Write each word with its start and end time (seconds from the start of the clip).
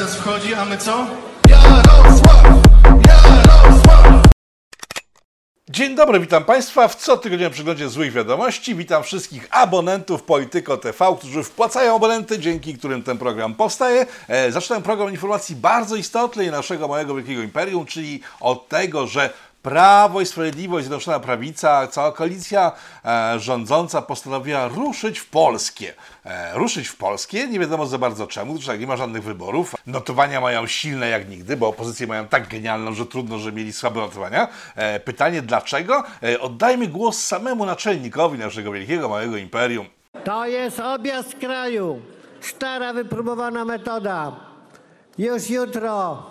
wchodzi, 0.00 0.54
a 0.54 0.64
my 0.64 0.78
co? 0.78 1.06
Jarosław! 1.48 2.44
Jarosław! 3.06 4.22
Dzień 5.70 5.94
dobry, 5.94 6.20
witam 6.20 6.44
Państwa 6.44 6.88
w 6.88 6.96
cotygodniowym 6.96 7.52
przeglądzie 7.52 7.88
złych 7.88 8.12
wiadomości. 8.12 8.74
Witam 8.74 9.02
wszystkich 9.02 9.48
abonentów 9.50 10.22
Polityko 10.22 10.76
TV, 10.76 11.16
którzy 11.18 11.42
wpłacają 11.42 11.96
abonenty, 11.96 12.38
dzięki 12.38 12.74
którym 12.74 13.02
ten 13.02 13.18
program 13.18 13.54
powstaje. 13.54 14.06
E, 14.28 14.52
zaczynam 14.52 14.82
program 14.82 15.10
informacji 15.10 15.56
bardzo 15.56 15.96
istotnej 15.96 16.50
naszego 16.50 16.88
małego 16.88 17.14
wielkiego 17.14 17.42
imperium, 17.42 17.86
czyli 17.86 18.20
od 18.40 18.68
tego, 18.68 19.06
że 19.06 19.30
Prawo 19.62 20.20
i 20.20 20.26
Sprawiedliwość, 20.26 20.86
Zjednoczona 20.86 21.20
Prawica, 21.20 21.86
cała 21.86 22.12
koalicja 22.12 22.72
e, 23.04 23.38
rządząca 23.38 24.02
postanowiła 24.02 24.68
ruszyć 24.68 25.18
w 25.18 25.26
Polskie. 25.26 25.94
E, 26.24 26.54
ruszyć 26.54 26.88
w 26.88 26.96
Polskie, 26.96 27.48
nie 27.48 27.58
wiadomo 27.58 27.86
za 27.86 27.98
bardzo 27.98 28.26
czemu, 28.26 28.58
że 28.58 28.78
nie 28.78 28.86
ma 28.86 28.96
żadnych 28.96 29.22
wyborów. 29.22 29.74
Notowania 29.86 30.40
mają 30.40 30.66
silne 30.66 31.08
jak 31.08 31.28
nigdy, 31.28 31.56
bo 31.56 31.68
opozycję 31.68 32.06
mają 32.06 32.28
tak 32.28 32.48
genialną, 32.48 32.94
że 32.94 33.06
trudno, 33.06 33.38
że 33.38 33.52
mieli 33.52 33.72
słabe 33.72 34.00
notowania. 34.00 34.48
E, 34.76 35.00
pytanie 35.00 35.42
dlaczego? 35.42 36.04
E, 36.22 36.40
oddajmy 36.40 36.86
głos 36.86 37.18
samemu 37.18 37.66
naczelnikowi 37.66 38.38
naszego 38.38 38.72
wielkiego, 38.72 39.08
małego 39.08 39.36
imperium. 39.36 39.86
To 40.24 40.46
jest 40.46 40.80
objazd 40.80 41.34
kraju. 41.34 42.02
Stara, 42.40 42.92
wypróbowana 42.92 43.64
metoda. 43.64 44.36
Już 45.18 45.50
jutro 45.50 46.22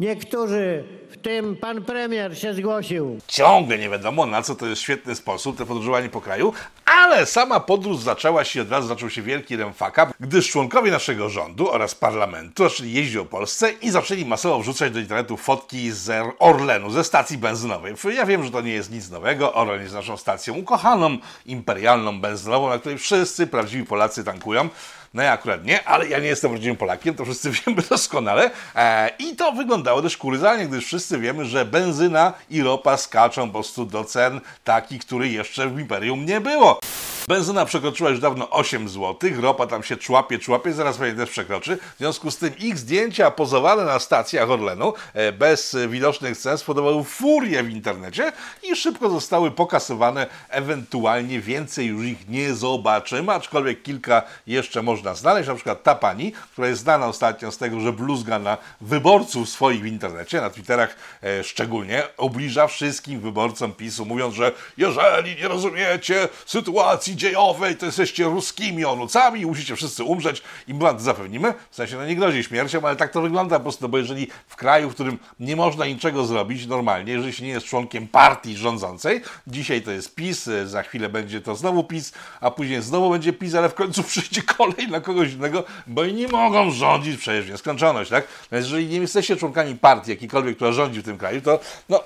niektórzy, 0.00 0.84
tym 1.22 1.56
pan 1.56 1.84
premier, 1.84 2.38
się 2.38 2.54
zgłosił. 2.54 3.18
Ciągle 3.28 3.78
nie 3.78 3.88
wiadomo, 3.88 4.26
na 4.26 4.42
co 4.42 4.54
to 4.54 4.66
jest 4.66 4.82
świetny 4.82 5.14
sposób, 5.14 5.58
to 5.58 5.66
podróżowanie 5.66 6.08
po 6.08 6.20
kraju, 6.20 6.52
ale 6.84 7.26
sama 7.26 7.60
podróż 7.60 7.98
zaczęła 7.98 8.44
się, 8.44 8.62
od 8.62 8.70
razu 8.70 8.88
zaczął 8.88 9.10
się 9.10 9.22
wielki 9.22 9.56
remfaka, 9.56 10.12
gdyż 10.20 10.50
członkowie 10.50 10.90
naszego 10.90 11.28
rządu 11.28 11.70
oraz 11.70 11.94
parlamentu 11.94 12.68
zaczęli 12.68 12.92
jeździć 12.92 13.16
o 13.16 13.24
Polsce 13.24 13.72
i 13.72 13.90
zaczęli 13.90 14.24
masowo 14.24 14.58
wrzucać 14.58 14.92
do 14.92 15.00
internetu 15.00 15.36
fotki 15.36 15.90
z 15.90 16.34
Orlenu, 16.38 16.90
ze 16.90 17.04
stacji 17.04 17.38
benzynowej. 17.38 17.94
Ja 18.14 18.26
wiem, 18.26 18.44
że 18.44 18.50
to 18.50 18.60
nie 18.60 18.72
jest 18.72 18.90
nic 18.90 19.10
nowego, 19.10 19.54
Orlen 19.54 19.82
jest 19.82 19.94
naszą 19.94 20.16
stacją 20.16 20.54
ukochaną, 20.54 21.18
imperialną 21.46 22.20
benzynową, 22.20 22.68
na 22.68 22.78
której 22.78 22.98
wszyscy 22.98 23.46
prawdziwi 23.46 23.84
Polacy 23.84 24.24
tankują. 24.24 24.68
No 25.16 25.22
ja 25.22 25.32
akurat 25.32 25.64
nie, 25.64 25.84
ale 25.88 26.08
ja 26.08 26.18
nie 26.18 26.26
jestem 26.26 26.52
rodzimym 26.52 26.76
Polakiem, 26.76 27.14
to 27.14 27.24
wszyscy 27.24 27.50
wiemy 27.66 27.82
doskonale. 27.90 28.50
E, 28.74 29.10
I 29.18 29.36
to 29.36 29.52
wyglądało 29.52 30.02
dość 30.02 30.16
kuryzalnie, 30.16 30.66
gdyż 30.66 30.84
wszyscy 30.86 31.05
wiemy, 31.12 31.44
że 31.44 31.64
benzyna 31.64 32.32
i 32.50 32.62
ropa 32.62 32.96
skaczą 32.96 33.46
po 33.46 33.52
prostu 33.52 33.86
do 33.86 34.04
cen 34.04 34.40
takich, 34.64 35.00
których 35.00 35.32
jeszcze 35.32 35.68
w 35.68 35.78
Imperium 35.78 36.26
nie 36.26 36.40
było. 36.40 36.80
Benzyna 37.28 37.64
przekroczyła 37.64 38.10
już 38.10 38.20
dawno 38.20 38.50
8 38.50 38.88
zł, 38.88 39.30
ropa 39.40 39.66
tam 39.66 39.82
się 39.82 39.96
człapie, 39.96 40.38
człapie, 40.38 40.72
zaraz 40.72 40.96
pewnie 40.96 41.14
też 41.14 41.30
przekroczy. 41.30 41.78
W 41.94 41.98
związku 41.98 42.30
z 42.30 42.36
tym 42.36 42.58
ich 42.58 42.78
zdjęcia 42.78 43.30
pozowane 43.30 43.84
na 43.84 43.98
stacjach 43.98 44.50
Orlenu 44.50 44.92
e, 45.14 45.32
bez 45.32 45.76
widocznych 45.88 46.38
cen 46.38 46.58
spowodowały 46.58 47.04
furię 47.04 47.62
w 47.62 47.70
internecie 47.70 48.32
i 48.62 48.76
szybko 48.76 49.10
zostały 49.10 49.50
pokasowane. 49.50 50.26
Ewentualnie 50.48 51.40
więcej 51.40 51.86
już 51.86 52.06
ich 52.06 52.28
nie 52.28 52.54
zobaczymy, 52.54 53.32
aczkolwiek 53.32 53.82
kilka 53.82 54.22
jeszcze 54.46 54.82
można 54.82 55.14
znaleźć. 55.14 55.48
Na 55.48 55.54
przykład 55.54 55.82
ta 55.82 55.94
pani, 55.94 56.32
która 56.52 56.68
jest 56.68 56.82
znana 56.82 57.06
ostatnio 57.06 57.52
z 57.52 57.58
tego, 57.58 57.80
że 57.80 57.92
bluzga 57.92 58.38
na 58.38 58.58
wyborców 58.80 59.48
swoich 59.48 59.82
w 59.82 59.86
internecie, 59.86 60.40
na 60.40 60.50
Twitterach 60.50 60.96
e, 61.22 61.44
szczególnie, 61.44 62.02
obliża 62.16 62.66
wszystkim 62.66 63.20
wyborcom 63.20 63.72
PiSu, 63.72 64.04
mówiąc, 64.04 64.34
że 64.34 64.52
jeżeli 64.76 65.36
nie 65.36 65.48
rozumiecie 65.48 66.28
sytuacji 66.46 67.15
dziejowej, 67.16 67.76
to 67.76 67.86
jesteście 67.86 68.24
ruskimi 68.24 68.84
onucami 68.84 69.46
musicie 69.46 69.76
wszyscy 69.76 70.04
umrzeć 70.04 70.42
i 70.68 70.74
my 70.74 70.80
wam 70.80 70.96
to 70.96 71.02
zapewnimy. 71.02 71.54
W 71.70 71.74
sensie, 71.74 71.96
no 71.96 72.06
nie 72.06 72.16
grozi 72.16 72.44
śmiercią, 72.44 72.80
ale 72.82 72.96
tak 72.96 73.12
to 73.12 73.22
wygląda 73.22 73.56
po 73.56 73.62
prostu, 73.62 73.88
bo 73.88 73.98
jeżeli 73.98 74.26
w 74.46 74.56
kraju, 74.56 74.90
w 74.90 74.94
którym 74.94 75.18
nie 75.40 75.56
można 75.56 75.86
niczego 75.86 76.26
zrobić 76.26 76.66
normalnie, 76.66 77.12
jeżeli 77.12 77.32
się 77.32 77.44
nie 77.44 77.50
jest 77.50 77.66
członkiem 77.66 78.08
partii 78.08 78.56
rządzącej, 78.56 79.22
dzisiaj 79.46 79.82
to 79.82 79.90
jest 79.90 80.14
PiS, 80.14 80.50
za 80.64 80.82
chwilę 80.82 81.08
będzie 81.08 81.40
to 81.40 81.56
znowu 81.56 81.84
PiS, 81.84 82.12
a 82.40 82.50
później 82.50 82.82
znowu 82.82 83.10
będzie 83.10 83.32
PiS, 83.32 83.54
ale 83.54 83.68
w 83.68 83.74
końcu 83.74 84.02
przyjdzie 84.10 84.42
kolej 84.42 84.88
na 84.88 85.00
kogoś 85.00 85.32
innego, 85.32 85.64
bo 85.86 86.04
i 86.04 86.14
nie 86.14 86.28
mogą 86.28 86.70
rządzić 86.70 87.20
przecież 87.20 87.46
w 87.46 87.50
nieskończoność, 87.50 88.10
tak? 88.10 88.28
Więc 88.52 88.64
jeżeli 88.64 88.86
nie 88.86 88.98
jesteście 88.98 89.36
członkami 89.36 89.74
partii 89.74 90.10
jakiejkolwiek, 90.10 90.56
która 90.56 90.72
rządzi 90.72 91.00
w 91.00 91.04
tym 91.04 91.18
kraju, 91.18 91.40
to 91.40 91.60
no, 91.88 92.00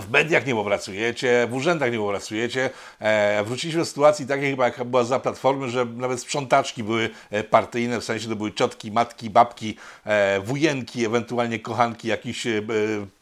w 0.00 0.10
mediach 0.10 0.46
nie 0.46 0.56
opracujecie, 0.56 1.48
w 1.50 1.54
urzędach 1.54 1.92
nie 1.92 2.00
opracujecie. 2.00 2.70
E, 3.00 3.44
wróciliśmy 3.44 3.80
do 3.80 3.86
sytuacji 3.86 4.26
takiej 4.26 4.50
chyba, 4.50 4.64
jaka 4.64 4.84
była 4.84 5.04
za 5.04 5.20
Platformy, 5.20 5.70
że 5.70 5.84
nawet 5.84 6.20
sprzątaczki 6.20 6.84
były 6.84 7.10
e, 7.30 7.44
partyjne, 7.44 8.00
w 8.00 8.04
sensie 8.04 8.28
to 8.28 8.36
były 8.36 8.52
ciotki, 8.52 8.92
matki, 8.92 9.30
babki, 9.30 9.76
e, 10.06 10.40
wujenki, 10.40 11.06
ewentualnie 11.06 11.58
kochanki 11.58 12.08
jakichś 12.08 12.46
e, 12.46 12.62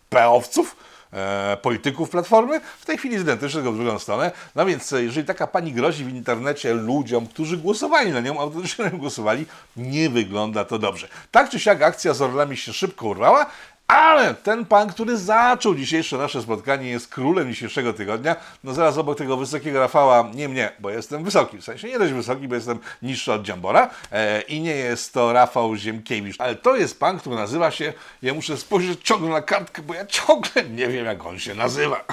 peowców. 0.09 0.77
E, 1.13 1.57
polityków 1.63 2.11
Platformy, 2.11 2.61
w 2.79 2.87
tej 2.87 2.99
chwili 2.99 3.17
identycznego 3.17 3.73
w 3.73 3.77
drugą 3.77 3.99
stronę. 3.99 4.33
No 4.55 4.67
więc 4.67 4.93
e, 4.93 5.03
jeżeli 5.03 5.27
taka 5.27 5.47
pani 5.47 5.73
grozi 5.73 6.05
w 6.05 6.09
internecie 6.09 6.75
ludziom, 6.75 7.27
którzy 7.27 7.57
głosowali 7.57 8.11
na 8.11 8.21
nią, 8.21 8.41
autentycznie 8.41 8.91
głosowali, 9.03 9.47
nie 9.77 10.11
wygląda 10.11 10.65
to 10.65 10.79
dobrze. 10.79 11.09
Tak 11.31 11.51
czy 11.51 11.61
siak 11.61 11.83
akcja 11.83 12.15
z 12.15 12.23
Orlami 12.23 12.57
się 12.57 12.73
szybko 12.73 13.07
urwała, 13.07 13.47
ale 13.87 14.35
ten 14.35 14.67
pan, 14.67 14.89
który 14.89 15.17
zaczął 15.17 15.75
dzisiejsze 15.75 16.19
nasze 16.19 16.43
spotkanie, 16.43 16.91
jest 16.91 17.09
królem 17.09 17.51
dzisiejszego 17.51 17.93
tygodnia. 17.93 18.37
No 18.65 18.75
zaraz 18.75 18.99
obok 18.99 19.19
tego 19.19 19.37
wysokiego 19.37 19.81
Rafała, 19.81 20.31
nie 20.35 20.49
mnie, 20.49 20.73
bo 20.81 20.91
jestem 20.91 21.25
wysoki, 21.25 21.59
w 21.59 21.65
sensie 21.65 21.89
nie 21.89 21.99
dość 21.99 22.13
wysoki, 22.13 22.49
bo 22.49 22.55
jestem 22.55 22.79
niższy 23.03 23.33
od 23.33 23.43
Dziambora 23.43 23.91
e, 24.13 24.41
i 24.41 24.61
nie 24.61 24.75
jest 24.75 25.15
to 25.15 25.33
Rafał 25.33 25.77
Ziemkiewicz, 25.77 26.37
ale 26.39 26.55
to 26.55 26.77
jest 26.77 27.01
pan, 27.01 27.19
który 27.19 27.37
nazywa 27.37 27.71
się, 27.71 27.93
ja 28.23 28.35
muszę 28.35 28.57
spojrzeć 28.57 29.01
ciągle 29.03 29.29
na 29.29 29.43
kartkę, 29.43 29.83
bo 29.83 29.95
ja 29.95 30.07
ciągle 30.07 30.65
nie 30.65 30.89
wiem, 30.89 31.05
jak 31.05 31.27
on 31.27 31.39
się 31.39 31.55
nazywa. 31.55 32.05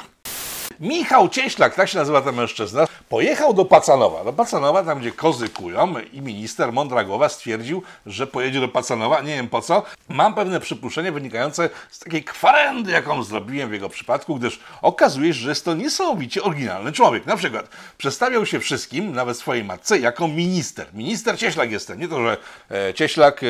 Michał 0.79 1.29
Cieślak, 1.29 1.75
tak 1.75 1.89
się 1.89 1.97
nazywa 1.97 2.21
ten 2.21 2.35
mężczyzna, 2.35 2.87
pojechał 3.09 3.53
do 3.53 3.65
Pacanowa. 3.65 4.23
Do 4.23 4.33
Pacanowa, 4.33 4.83
tam 4.83 4.99
gdzie 4.99 5.11
kozy 5.11 5.49
kują 5.49 5.93
i 6.13 6.21
minister 6.21 6.73
mądra 6.73 7.03
głowa 7.03 7.29
stwierdził, 7.29 7.83
że 8.05 8.27
pojedzie 8.27 8.59
do 8.59 8.67
Pacanowa, 8.67 9.21
nie 9.21 9.35
wiem 9.35 9.49
po 9.49 9.61
co. 9.61 9.83
Mam 10.09 10.33
pewne 10.33 10.59
przypuszczenie 10.59 11.11
wynikające 11.11 11.69
z 11.89 11.99
takiej 11.99 12.23
kwarendy, 12.23 12.91
jaką 12.91 13.23
zrobiłem 13.23 13.69
w 13.69 13.73
jego 13.73 13.89
przypadku, 13.89 14.35
gdyż 14.35 14.59
okazuje 14.81 15.33
się, 15.33 15.39
że 15.39 15.49
jest 15.49 15.65
to 15.65 15.73
niesamowicie 15.73 16.43
oryginalny 16.43 16.91
człowiek. 16.91 17.25
Na 17.25 17.37
przykład 17.37 17.69
przedstawiał 17.97 18.45
się 18.45 18.59
wszystkim, 18.59 19.11
nawet 19.11 19.37
swojej 19.37 19.63
matce, 19.63 19.99
jako 19.99 20.27
minister. 20.27 20.87
Minister 20.93 21.39
Cieślak 21.39 21.71
jestem. 21.71 21.99
Nie 21.99 22.07
to, 22.07 22.23
że 22.23 22.37
e, 22.71 22.93
Cieślak, 22.93 23.43
e, 23.43 23.47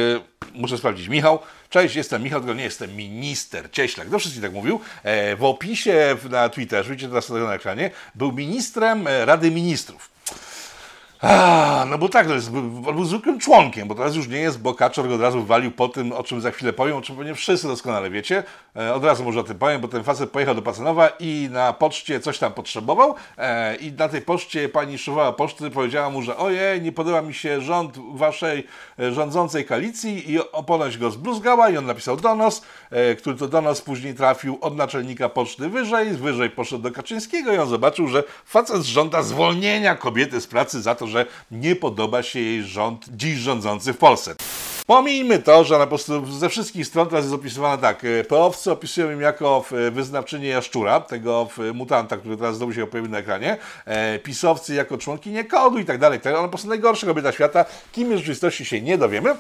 muszę 0.54 0.78
sprawdzić, 0.78 1.08
Michał, 1.08 1.40
Cześć, 1.70 1.96
jestem 1.96 2.24
Michał, 2.24 2.40
tylko 2.40 2.54
nie 2.54 2.64
jestem 2.64 2.96
minister 2.96 3.72
Cieślak. 3.72 4.10
Do 4.10 4.20
wszystkich 4.20 4.44
tak 4.44 4.54
mówił. 4.54 4.80
E, 5.04 5.36
w 5.36 5.44
opisie 5.44 6.18
na 6.30 6.50
Twitterze, 6.50 6.90
widzicie 6.90 7.08
teraz 7.08 7.30
na 7.30 7.54
ekranie, 7.54 7.92
był 8.16 8.32
ministrem 8.32 9.08
e, 9.08 9.26
Rady 9.26 9.52
Ministrów. 9.52 10.19
A, 11.22 11.86
no 11.90 11.98
bo 11.98 12.10
tak, 12.10 12.28
to 12.28 12.34
jest, 12.34 12.52
był 12.94 13.06
zwykłym 13.06 13.40
członkiem, 13.40 13.88
bo 13.88 13.96
teraz 13.96 14.16
już 14.16 14.28
nie 14.28 14.38
jest, 14.38 14.62
bo 14.62 14.74
Kaczor 14.74 15.12
od 15.12 15.22
razu 15.22 15.44
walił 15.44 15.72
po 15.72 15.88
tym, 15.88 16.12
o 16.12 16.24
czym 16.24 16.42
za 16.42 16.52
chwilę 16.52 16.74
powiem, 16.74 16.98
o 16.98 17.02
czym 17.02 17.16
pewnie 17.16 17.36
wszyscy 17.36 17.68
doskonale 17.68 18.10
wiecie. 18.10 18.44
E, 18.76 18.94
od 18.94 19.04
razu 19.04 19.24
może 19.24 19.40
o 19.40 19.44
tym 19.44 19.58
powiem, 19.58 19.82
bo 19.82 19.88
ten 19.88 20.04
facet 20.04 20.30
pojechał 20.30 20.56
do 20.56 20.62
Pacanowa 20.62 21.10
i 21.20 21.50
na 21.52 21.74
poczcie 21.74 22.20
coś 22.20 22.38
tam 22.38 22.54
potrzebował 22.54 23.16
e, 23.38 23.76
i 23.76 23.92
na 23.92 24.10
tej 24.10 24.22
poczcie 24.22 24.70
pani 24.70 24.98
szuwała 24.98 25.34
poczty 25.34 25.72
powiedziała 25.72 26.10
mu, 26.10 26.22
że 26.22 26.38
ojej, 26.38 26.82
nie 26.82 26.92
podoba 26.92 27.22
mi 27.22 27.34
się 27.34 27.62
rząd 27.62 27.98
waszej 28.14 28.68
e, 29.00 29.12
rządzącej 29.12 29.66
koalicji 29.66 30.34
i 30.34 30.40
ponoć 30.68 30.98
go 30.98 31.12
zbluzgała 31.12 31.70
i 31.70 31.78
on 31.78 31.86
napisał 31.86 32.18
donos, 32.18 32.62
e, 32.92 33.16
który 33.16 33.36
to 33.36 33.48
donos 33.48 33.82
później 33.82 34.14
trafił 34.14 34.58
od 34.62 34.76
naczelnika 34.76 35.30
poczty 35.30 35.70
wyżej, 35.70 36.10
wyżej 36.10 36.50
poszedł 36.50 36.84
do 36.84 36.92
Kaczyńskiego 36.92 37.54
i 37.54 37.58
on 37.58 37.70
zobaczył, 37.70 38.08
że 38.08 38.24
facet 38.46 38.84
żąda 38.84 39.24
zwolnienia 39.24 39.96
kobiety 39.96 40.42
z 40.42 40.48
pracy 40.48 40.82
za 40.82 40.96
to, 40.96 41.09
że 41.10 41.26
nie 41.52 41.76
podoba 41.76 42.24
się 42.24 42.40
jej 42.40 42.64
rząd 42.64 43.06
dziś 43.16 43.38
rządzący 43.38 43.94
w 43.94 43.98
Polsce. 43.98 44.36
Pomijmy 44.90 45.40
to, 45.40 45.64
że 45.64 45.76
ona 45.76 45.86
po 45.86 45.90
prostu 45.90 46.26
ze 46.26 46.50
wszystkich 46.50 46.88
stron 46.88 47.08
teraz 47.08 47.26
jest 47.26 47.36
opisywana 47.36 47.78
tak. 47.78 48.06
e, 48.06 48.24
Peowcy 48.24 48.72
opisują 48.72 49.10
ją 49.10 49.20
jako 49.20 49.66
e, 49.72 49.92
wyznawczynię 49.92 50.48
jaszczura, 50.48 51.00
tego 51.00 51.50
e, 51.70 51.74
mutanta, 51.74 52.18
który 52.18 52.38
teraz 52.38 52.58
znowu 52.58 52.74
się 52.74 52.88
pojawił 52.88 53.12
na 53.12 53.18
ekranie. 53.18 53.58
E, 53.86 54.20
pisowcy 54.20 54.74
jako 54.74 54.98
członkinię 54.98 55.44
kodu 55.44 55.80
i 55.80 55.86
tak 55.86 55.98
dalej. 55.98 56.20
Ona 56.26 56.44
po 56.44 56.50
prostu 56.50 56.68
najgorsza 56.68 57.08
kobieta 57.08 57.32
świata. 57.32 57.66
Kim 57.92 58.12
jest 58.12 58.24
w 58.24 58.26
rzeczywistości 58.26 58.66
się 58.66 58.82
nie 58.82 58.98
dowiemy. 58.98 59.36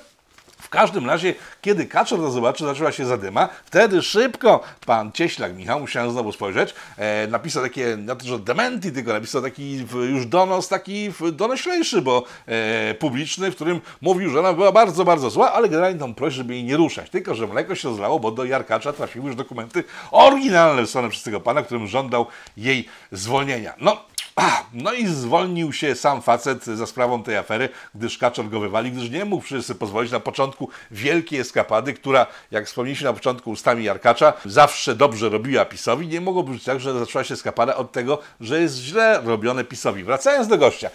W 0.69 0.71
każdym 0.71 1.05
razie, 1.05 1.33
kiedy 1.61 1.85
Kaczor 1.85 2.19
to 2.19 2.31
zobaczył, 2.31 2.67
zaczęła 2.67 2.91
się 2.91 3.05
zadyma. 3.05 3.49
Wtedy 3.65 4.01
szybko 4.01 4.63
pan 4.85 5.11
Cieślak, 5.11 5.55
Michał, 5.55 5.79
musiałem 5.79 6.11
znowu 6.11 6.31
spojrzeć, 6.31 6.73
e, 6.97 7.27
napisał 7.27 7.63
takie, 7.63 7.97
na 7.97 8.15
to, 8.15 8.25
że 8.25 8.39
dementi, 8.39 8.91
tylko 8.91 9.13
napisał 9.13 9.41
taki 9.41 9.85
w, 9.85 9.93
już 9.93 10.25
donos, 10.25 10.67
taki 10.67 11.11
w, 11.11 11.31
donoślejszy, 11.31 12.01
bo 12.01 12.23
e, 12.47 12.93
publiczny, 12.93 13.51
w 13.51 13.55
którym 13.55 13.81
mówił, 14.01 14.29
że 14.29 14.39
ona 14.39 14.53
była 14.53 14.71
bardzo, 14.71 15.05
bardzo 15.05 15.29
zła, 15.29 15.53
ale 15.53 15.69
generalnie 15.69 15.99
tą 15.99 16.13
proś, 16.13 16.33
żeby 16.33 16.53
jej 16.53 16.63
nie 16.63 16.77
ruszać. 16.77 17.09
Tylko, 17.09 17.35
że 17.35 17.47
mleko 17.47 17.75
się 17.75 17.95
zlało, 17.95 18.19
bo 18.19 18.31
do 18.31 18.45
Jarkacza 18.45 18.93
trafiły 18.93 19.27
już 19.27 19.35
dokumenty 19.35 19.83
oryginalne 20.11 20.81
wysłane 20.81 21.09
przez 21.09 21.23
tego 21.23 21.39
pana, 21.39 21.61
którym 21.61 21.87
żądał 21.87 22.25
jej 22.57 22.87
zwolnienia. 23.11 23.73
No, 23.81 23.97
no 24.73 24.93
i 24.93 25.07
zwolnił 25.07 25.73
się 25.73 25.95
sam 25.95 26.21
facet 26.21 26.65
za 26.65 26.85
sprawą 26.85 27.23
tej 27.23 27.37
afery, 27.37 27.69
gdyż 27.95 28.17
Kaczor 28.17 28.49
go 28.49 28.59
wywali, 28.59 28.91
gdyż 28.91 29.09
nie 29.09 29.25
mógł 29.25 29.47
sobie 29.47 29.79
pozwolić 29.79 30.11
na 30.11 30.19
początku 30.19 30.69
wielkiej 30.91 31.39
eskapady, 31.39 31.93
która, 31.93 32.27
jak 32.51 32.65
wspomnieliśmy 32.65 33.05
na 33.05 33.13
początku 33.13 33.51
ustami 33.51 33.83
Jarkacza, 33.83 34.33
zawsze 34.45 34.95
dobrze 34.95 35.29
robiła 35.29 35.65
PiSowi. 35.65 36.07
Nie 36.07 36.21
mogło 36.21 36.43
być 36.43 36.63
tak, 36.63 36.79
że 36.79 36.99
zaczęła 36.99 37.23
się 37.23 37.33
eskapada 37.33 37.75
od 37.75 37.91
tego, 37.91 38.19
że 38.41 38.61
jest 38.61 38.77
źle 38.77 39.21
robione 39.23 39.63
PiSowi. 39.63 40.03
Wracając 40.03 40.47
do 40.47 40.57
gościa. 40.57 40.89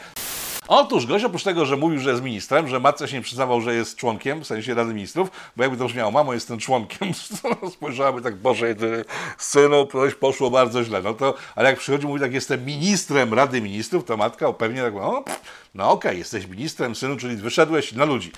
Otóż 0.69 1.07
gość 1.07 1.25
oprócz 1.25 1.43
tego, 1.43 1.67
że 1.67 1.77
mówił, 1.77 2.01
że 2.01 2.11
jest 2.11 2.23
ministrem, 2.23 2.69
że 2.69 2.81
matce 2.81 3.09
się 3.09 3.17
nie 3.17 3.23
przyznawał, 3.23 3.61
że 3.61 3.75
jest 3.75 3.97
członkiem, 3.97 4.41
w 4.41 4.47
sensie 4.47 4.75
Rady 4.75 4.95
Ministrów, 4.95 5.31
bo 5.57 5.63
jakby 5.63 5.79
to 5.79 5.87
brzmiało, 5.87 6.11
mamo, 6.11 6.35
jestem 6.35 6.59
członkiem, 6.59 7.09
spojrzałaby 7.75 8.23
tak, 8.23 8.37
Boże, 8.37 8.75
ty, 8.75 9.05
synu, 9.39 9.87
coś 9.87 10.15
poszło 10.15 10.51
bardzo 10.51 10.85
źle. 10.85 11.03
No 11.03 11.15
to, 11.15 11.35
ale 11.55 11.71
jak 11.71 11.79
przychodzi, 11.79 12.07
mówi 12.07 12.21
tak, 12.21 12.35
jestem 12.35 12.65
ministrem 12.65 13.35
Rady 13.35 13.61
Ministrów, 13.61 14.05
to 14.05 14.17
matka 14.17 14.53
pewnie 14.53 14.83
tak, 14.83 14.95
no, 14.95 15.25
no 15.75 15.91
okej, 15.91 16.19
jesteś 16.19 16.47
ministrem, 16.47 16.95
synu, 16.95 17.17
czyli 17.17 17.37
wyszedłeś 17.37 17.93
na 17.93 18.05
ludzi. 18.05 18.33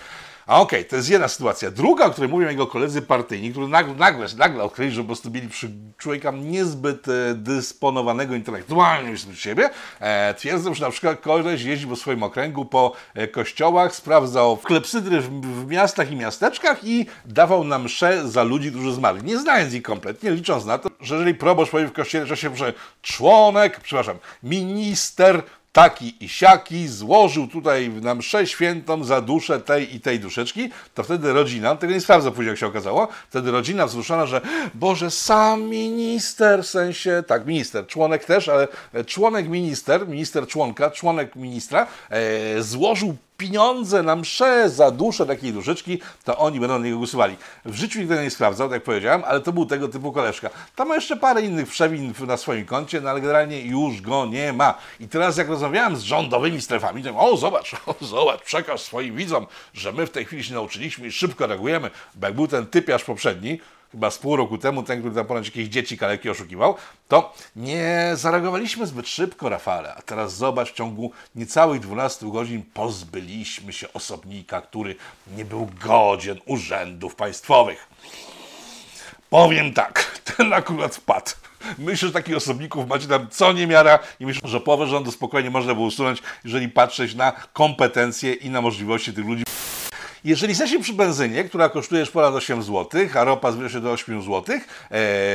A 0.46 0.60
okej, 0.60 0.84
to 0.84 0.96
jest 0.96 1.10
jedna 1.10 1.28
sytuacja. 1.28 1.70
Druga, 1.70 2.04
o 2.04 2.10
której 2.10 2.31
mówią 2.31 2.48
jego 2.48 2.66
koledzy 2.66 3.02
partyjni, 3.02 3.50
którzy 3.50 3.69
nagle, 3.69 3.94
nagle, 3.94 4.26
nagle 4.37 4.64
odkryli, 4.64 4.93
że 4.93 5.00
po 5.00 5.06
prostu 5.06 5.31
byli 5.31 5.48
przy 5.48 5.70
człowieka 5.98 6.31
niezbyt 6.31 7.08
e, 7.08 7.34
dysponowanego 7.34 8.34
intelektualnie 8.34 9.16
wśród 9.16 9.38
siebie, 9.38 9.70
e, 10.00 10.34
twierdzą, 10.34 10.75
że 10.75 10.84
na 10.84 10.90
przykład 10.90 11.20
koleś 11.20 11.62
jeździł 11.62 11.88
po 11.88 11.96
swoim 11.96 12.22
okręgu 12.22 12.64
po 12.64 12.93
e, 13.14 13.28
kościołach, 13.28 13.94
sprawdzał 13.94 14.56
klepsydry 14.56 15.20
w, 15.20 15.40
w 15.40 15.66
miastach 15.66 16.10
i 16.10 16.16
miasteczkach 16.16 16.84
i 16.84 17.06
dawał 17.25 17.64
nam 17.64 17.84
msze 17.84 18.28
za 18.28 18.42
ludzi, 18.42 18.70
którzy 18.70 18.92
zmarli. 18.92 19.25
Nie 19.25 19.38
znając 19.38 19.75
ich 19.75 19.82
kompletnie, 19.82 20.31
licząc 20.31 20.64
na 20.64 20.78
to, 20.78 20.90
że 21.00 21.14
jeżeli 21.14 21.34
proboszcz 21.34 21.72
powie 21.72 21.87
w 21.87 21.92
kościele, 21.92 22.26
że 22.26 22.37
się, 22.37 22.56
że 22.56 22.72
członek, 23.02 23.81
przepraszam, 23.81 24.19
minister 24.42 25.42
taki 25.76 26.25
i 26.25 26.28
siaki 26.28 26.88
złożył 26.88 27.49
tutaj 27.49 27.90
na 27.90 28.14
mszę 28.14 28.46
świętą 28.46 29.05
za 29.05 29.20
duszę 29.20 29.61
tej 29.61 29.96
i 29.96 30.00
tej 30.00 30.20
duszeczki, 30.20 30.70
to 30.94 31.02
wtedy 31.02 31.32
rodzina, 31.32 31.76
tego 31.76 31.93
nie 31.93 32.00
sprawdzę 32.00 32.31
później 32.31 32.50
jak 32.50 32.58
się 32.58 32.67
okazało, 32.67 33.08
wtedy 33.31 33.50
rodzina 33.50 33.87
wzruszona, 33.87 34.26
że 34.26 34.40
Boże, 34.75 35.11
sam 35.11 35.62
minister, 35.62 36.62
w 36.62 36.67
sensie, 36.67 37.23
tak, 37.26 37.46
minister, 37.46 37.87
członek 37.87 38.25
też, 38.25 38.49
ale 38.49 38.69
członek 39.06 39.49
minister, 39.49 40.08
minister 40.08 40.46
członka, 40.46 40.90
członek 40.90 41.37
ministra, 41.37 41.87
e, 42.11 42.62
złożył 42.62 43.17
pieniądze 43.36 44.02
na 44.02 44.16
mszę 44.16 44.70
za 44.70 44.90
duszę 44.90 45.26
takiej 45.26 45.52
duszeczki, 45.52 46.00
to 46.24 46.38
oni 46.38 46.60
będą 46.60 46.78
na 46.78 46.84
niego 46.84 46.96
głosowali. 46.96 47.36
W 47.64 47.74
życiu 47.74 47.98
nigdy 47.98 48.22
nie 48.22 48.30
sprawdzał, 48.30 48.68
tak 48.68 48.74
jak 48.74 48.82
powiedziałem, 48.82 49.22
ale 49.24 49.40
to 49.40 49.52
był 49.52 49.66
tego 49.66 49.88
typu 49.88 50.12
koleżka. 50.12 50.50
Tam 50.76 50.88
ma 50.88 50.94
jeszcze 50.94 51.16
parę 51.16 51.42
innych 51.42 51.68
przewin 51.68 52.14
na 52.26 52.36
swoim 52.36 52.64
koncie, 52.64 53.00
no 53.00 53.10
ale 53.10 53.20
generalnie 53.20 53.60
już 53.60 54.00
go 54.00 54.26
nie 54.26 54.52
ma. 54.52 54.74
I 55.00 55.08
teraz 55.08 55.36
jak 55.36 55.48
rozmawiałem 55.48 55.96
z 55.96 56.02
rządowymi 56.02 56.60
strefami, 56.60 57.02
to 57.02 57.18
o 57.18 57.36
zobacz, 57.36 57.72
o 57.86 57.94
zobacz, 58.00 58.42
przekaż 58.42 58.80
swoim 58.80 59.16
widzom, 59.16 59.46
że 59.74 59.92
my 59.92 60.06
w 60.06 60.10
tej 60.10 60.24
chwili 60.24 60.44
się 60.44 60.54
nauczyliśmy 60.54 61.06
i 61.06 61.12
szybko 61.12 61.46
reagujemy, 61.46 61.90
bo 62.14 62.26
jak 62.26 62.36
był 62.36 62.48
ten 62.48 62.66
typiarz 62.66 63.04
poprzedni, 63.04 63.60
chyba 63.92 64.10
z 64.10 64.18
pół 64.18 64.36
roku 64.36 64.58
temu, 64.58 64.82
ten, 64.82 64.98
który 64.98 65.14
tam 65.14 65.26
ponad 65.26 65.44
jakieś 65.44 65.68
dzieci 65.68 65.98
kaleki 65.98 66.30
oszukiwał, 66.30 66.74
to 67.08 67.34
nie 67.56 68.10
zareagowaliśmy 68.14 68.86
zbyt 68.86 69.08
szybko, 69.08 69.48
Rafale. 69.48 69.94
A 69.94 70.02
teraz 70.02 70.36
zobacz, 70.36 70.72
w 70.72 70.74
ciągu 70.74 71.12
niecałych 71.34 71.80
12 71.80 72.30
godzin 72.30 72.62
pozbyliśmy 72.74 73.72
się 73.72 73.92
osobnika, 73.92 74.60
który 74.60 74.96
nie 75.36 75.44
był 75.44 75.68
godzien 75.84 76.38
urzędów 76.46 77.14
państwowych. 77.14 77.88
Powiem 79.30 79.72
tak, 79.72 80.04
ten 80.36 80.52
akurat 80.52 80.96
wpadł. 80.96 81.30
Myślę, 81.78 82.08
że 82.08 82.12
takich 82.12 82.36
osobników 82.36 82.88
macie 82.88 83.06
tam 83.06 83.28
co 83.30 83.52
niemiara 83.52 83.98
i 84.20 84.26
myślę, 84.26 84.48
że 84.48 84.60
połowę 84.60 84.86
rządu 84.86 85.12
spokojnie 85.12 85.50
można 85.50 85.74
było 85.74 85.86
usunąć, 85.86 86.22
jeżeli 86.44 86.68
patrzeć 86.68 87.14
na 87.14 87.32
kompetencje 87.32 88.32
i 88.32 88.50
na 88.50 88.60
możliwości 88.60 89.12
tych 89.12 89.26
ludzi. 89.26 89.45
Jeżeli 90.26 90.50
jesteście 90.50 90.81
przy 90.81 90.93
benzynie, 90.93 91.44
która 91.44 91.69
kosztuje 91.69 92.00
już 92.00 92.11
ponad 92.11 92.34
8 92.34 92.62
zł, 92.62 93.00
a 93.14 93.25
ropa 93.25 93.52
zbliża 93.52 93.69
się 93.69 93.81
do 93.81 93.93
8 93.93 94.23
zł, 94.23 94.56
e, 94.56 94.61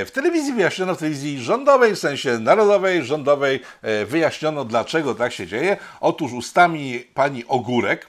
w 0.05 0.09
telewizji 0.13 0.53
wyjaśniono, 0.53 0.95
w 0.95 0.97
telewizji 0.97 1.39
rządowej, 1.39 1.95
w 1.95 1.99
sensie 1.99 2.39
narodowej, 2.39 3.03
rządowej, 3.03 3.59
e, 3.81 4.05
wyjaśniono, 4.05 4.65
dlaczego 4.65 5.15
tak 5.15 5.33
się 5.33 5.47
dzieje. 5.47 5.77
Otóż 5.99 6.33
ustami 6.33 6.99
pani 7.13 7.45
Ogórek, 7.47 8.07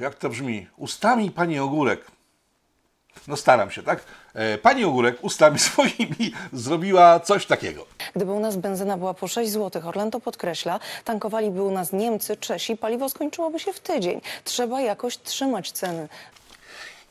jak 0.00 0.14
to 0.14 0.28
brzmi? 0.28 0.66
Ustami 0.76 1.30
pani 1.30 1.58
Ogórek, 1.58 2.04
no 3.28 3.36
staram 3.36 3.70
się, 3.70 3.82
tak? 3.82 4.04
E, 4.34 4.58
Pani 4.58 4.84
Ogórek 4.84 5.24
ustami 5.24 5.58
swoimi 5.68 6.32
zrobiła 6.52 7.20
coś 7.20 7.46
takiego. 7.46 7.86
Gdyby 8.16 8.32
u 8.32 8.40
nas 8.40 8.56
benzyna 8.56 8.96
była 8.96 9.14
po 9.14 9.28
6 9.28 9.50
zł, 9.50 9.82
Orlen 9.88 10.10
to 10.10 10.20
podkreśla, 10.20 10.80
tankowaliby 11.04 11.62
u 11.62 11.70
nas 11.70 11.92
Niemcy, 11.92 12.36
Czesi, 12.36 12.76
paliwo 12.76 13.08
skończyłoby 13.08 13.60
się 13.60 13.72
w 13.72 13.80
tydzień. 13.80 14.20
Trzeba 14.44 14.80
jakoś 14.80 15.18
trzymać 15.18 15.72
ceny. 15.72 16.08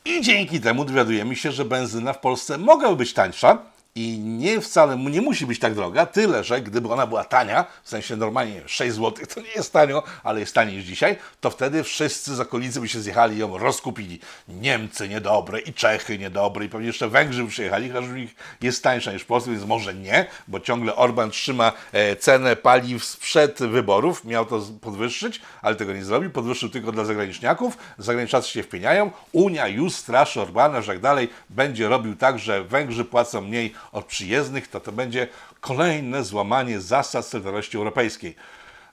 I 0.04 0.20
dzięki 0.20 0.60
temu 0.60 0.84
dowiadujemy 0.84 1.36
się, 1.36 1.52
że 1.52 1.64
benzyna 1.64 2.12
w 2.12 2.18
Polsce 2.18 2.58
mogła 2.58 2.94
być 2.94 3.12
tańsza 3.12 3.58
i 3.94 4.18
nie 4.18 4.60
wcale 4.60 4.96
nie 4.96 5.20
musi 5.20 5.46
być 5.46 5.58
tak 5.58 5.74
droga, 5.74 6.06
tyle 6.06 6.44
że 6.44 6.60
gdyby 6.60 6.92
ona 6.92 7.06
była 7.06 7.24
tania, 7.24 7.64
w 7.82 7.88
sensie 7.88 8.16
normalnie 8.16 8.62
6 8.66 8.94
zł 8.94 9.26
to 9.34 9.40
nie 9.40 9.52
jest 9.56 9.72
tanio, 9.72 10.02
ale 10.24 10.40
jest 10.40 10.54
taniej 10.54 10.76
niż 10.76 10.84
dzisiaj, 10.84 11.16
to 11.40 11.50
wtedy 11.50 11.82
wszyscy 11.82 12.34
z 12.34 12.40
okolicy 12.40 12.80
by 12.80 12.88
się 12.88 13.00
zjechali 13.00 13.36
i 13.36 13.38
ją 13.38 13.58
rozkupili. 13.58 14.20
Niemcy 14.48 15.08
niedobre 15.08 15.60
i 15.60 15.72
Czechy 15.72 16.18
niedobre 16.18 16.64
i 16.64 16.68
pewnie 16.68 16.86
jeszcze 16.86 17.08
Węgrzy 17.08 17.44
by 17.44 17.50
przyjechali, 17.50 17.90
chociaż 17.90 18.10
u 18.10 18.14
nich 18.14 18.34
jest 18.60 18.82
tańsza 18.82 19.12
niż 19.12 19.22
w 19.22 19.26
Polsce, 19.26 19.50
więc 19.50 19.64
może 19.64 19.94
nie, 19.94 20.26
bo 20.48 20.60
ciągle 20.60 20.96
Orban 20.96 21.30
trzyma 21.30 21.72
e, 21.92 22.16
cenę 22.16 22.56
paliw 22.56 23.04
sprzed 23.04 23.58
wyborów, 23.58 24.24
miał 24.24 24.46
to 24.46 24.62
podwyższyć, 24.80 25.40
ale 25.62 25.76
tego 25.76 25.92
nie 25.92 26.04
zrobił, 26.04 26.30
podwyższył 26.30 26.68
tylko 26.68 26.92
dla 26.92 27.04
zagraniczniaków, 27.04 27.78
zagraniczniacy 27.98 28.48
się 28.48 28.62
wpieniają, 28.62 29.10
Unia 29.32 29.68
już 29.68 29.92
straszy 29.92 30.40
Orbana, 30.40 30.82
że 30.82 30.92
jak 30.92 31.00
dalej 31.02 31.28
będzie 31.50 31.88
robił 31.88 32.16
tak, 32.16 32.38
że 32.38 32.64
Węgrzy 32.64 33.04
płacą 33.04 33.40
mniej 33.40 33.74
od 33.92 34.04
przyjezdnych, 34.04 34.68
to 34.68 34.80
to 34.80 34.92
będzie 34.92 35.28
kolejne 35.60 36.24
złamanie 36.24 36.80
zasad 36.80 37.26
Solidarności 37.26 37.76
Europejskiej. 37.76 38.36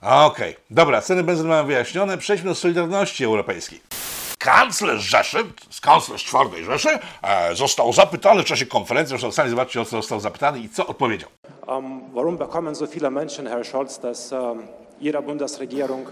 Okej, 0.02 0.56
dobra, 0.70 1.02
ceny 1.02 1.24
benzyny 1.24 1.50
mamy 1.50 1.68
wyjaśnione, 1.68 2.18
przejdźmy 2.18 2.50
do 2.50 2.56
Solidarności 2.56 3.26
Europejskiej. 3.26 3.82
Kanclerz 4.40 5.02
Rzeszy, 5.02 5.38
kanclerz 5.82 6.24
czwartej 6.24 6.64
Rzeszy, 6.64 6.90
e, 7.22 7.56
został 7.56 7.94
zapytany 7.94 8.44
w 8.44 8.46
czasie 8.46 8.66
konferencji, 8.66 9.10
zresztą 9.10 9.32
sami 9.32 9.50
zobaczcie, 9.50 9.82
o 9.82 9.86
co 9.86 9.92
został 9.92 10.20
zapytany 10.20 10.60
i 10.60 10.70
co 10.70 10.88
odpowiedział. 10.88 11.30
Ähm, 11.68 12.02
warum 12.14 12.38
bekommen 12.38 12.76
so 12.76 12.88
viele 12.88 13.12
Menschen, 13.12 13.48
Herr 13.48 13.66
Scholz, 13.66 14.00
dass 14.00 14.32
ähm, 14.32 14.68
Ihre 15.02 15.22
Bundesregierung 15.22 16.08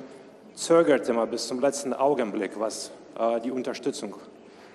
zögert 0.55 1.09
immer 1.09 1.27
bis 1.27 1.47
zum 1.47 1.61
letzten 1.61 1.93
Augenblick, 1.93 2.59
was 2.59 2.91
äh, 3.19 3.41
die 3.41 3.51
Unterstützung 3.51 4.15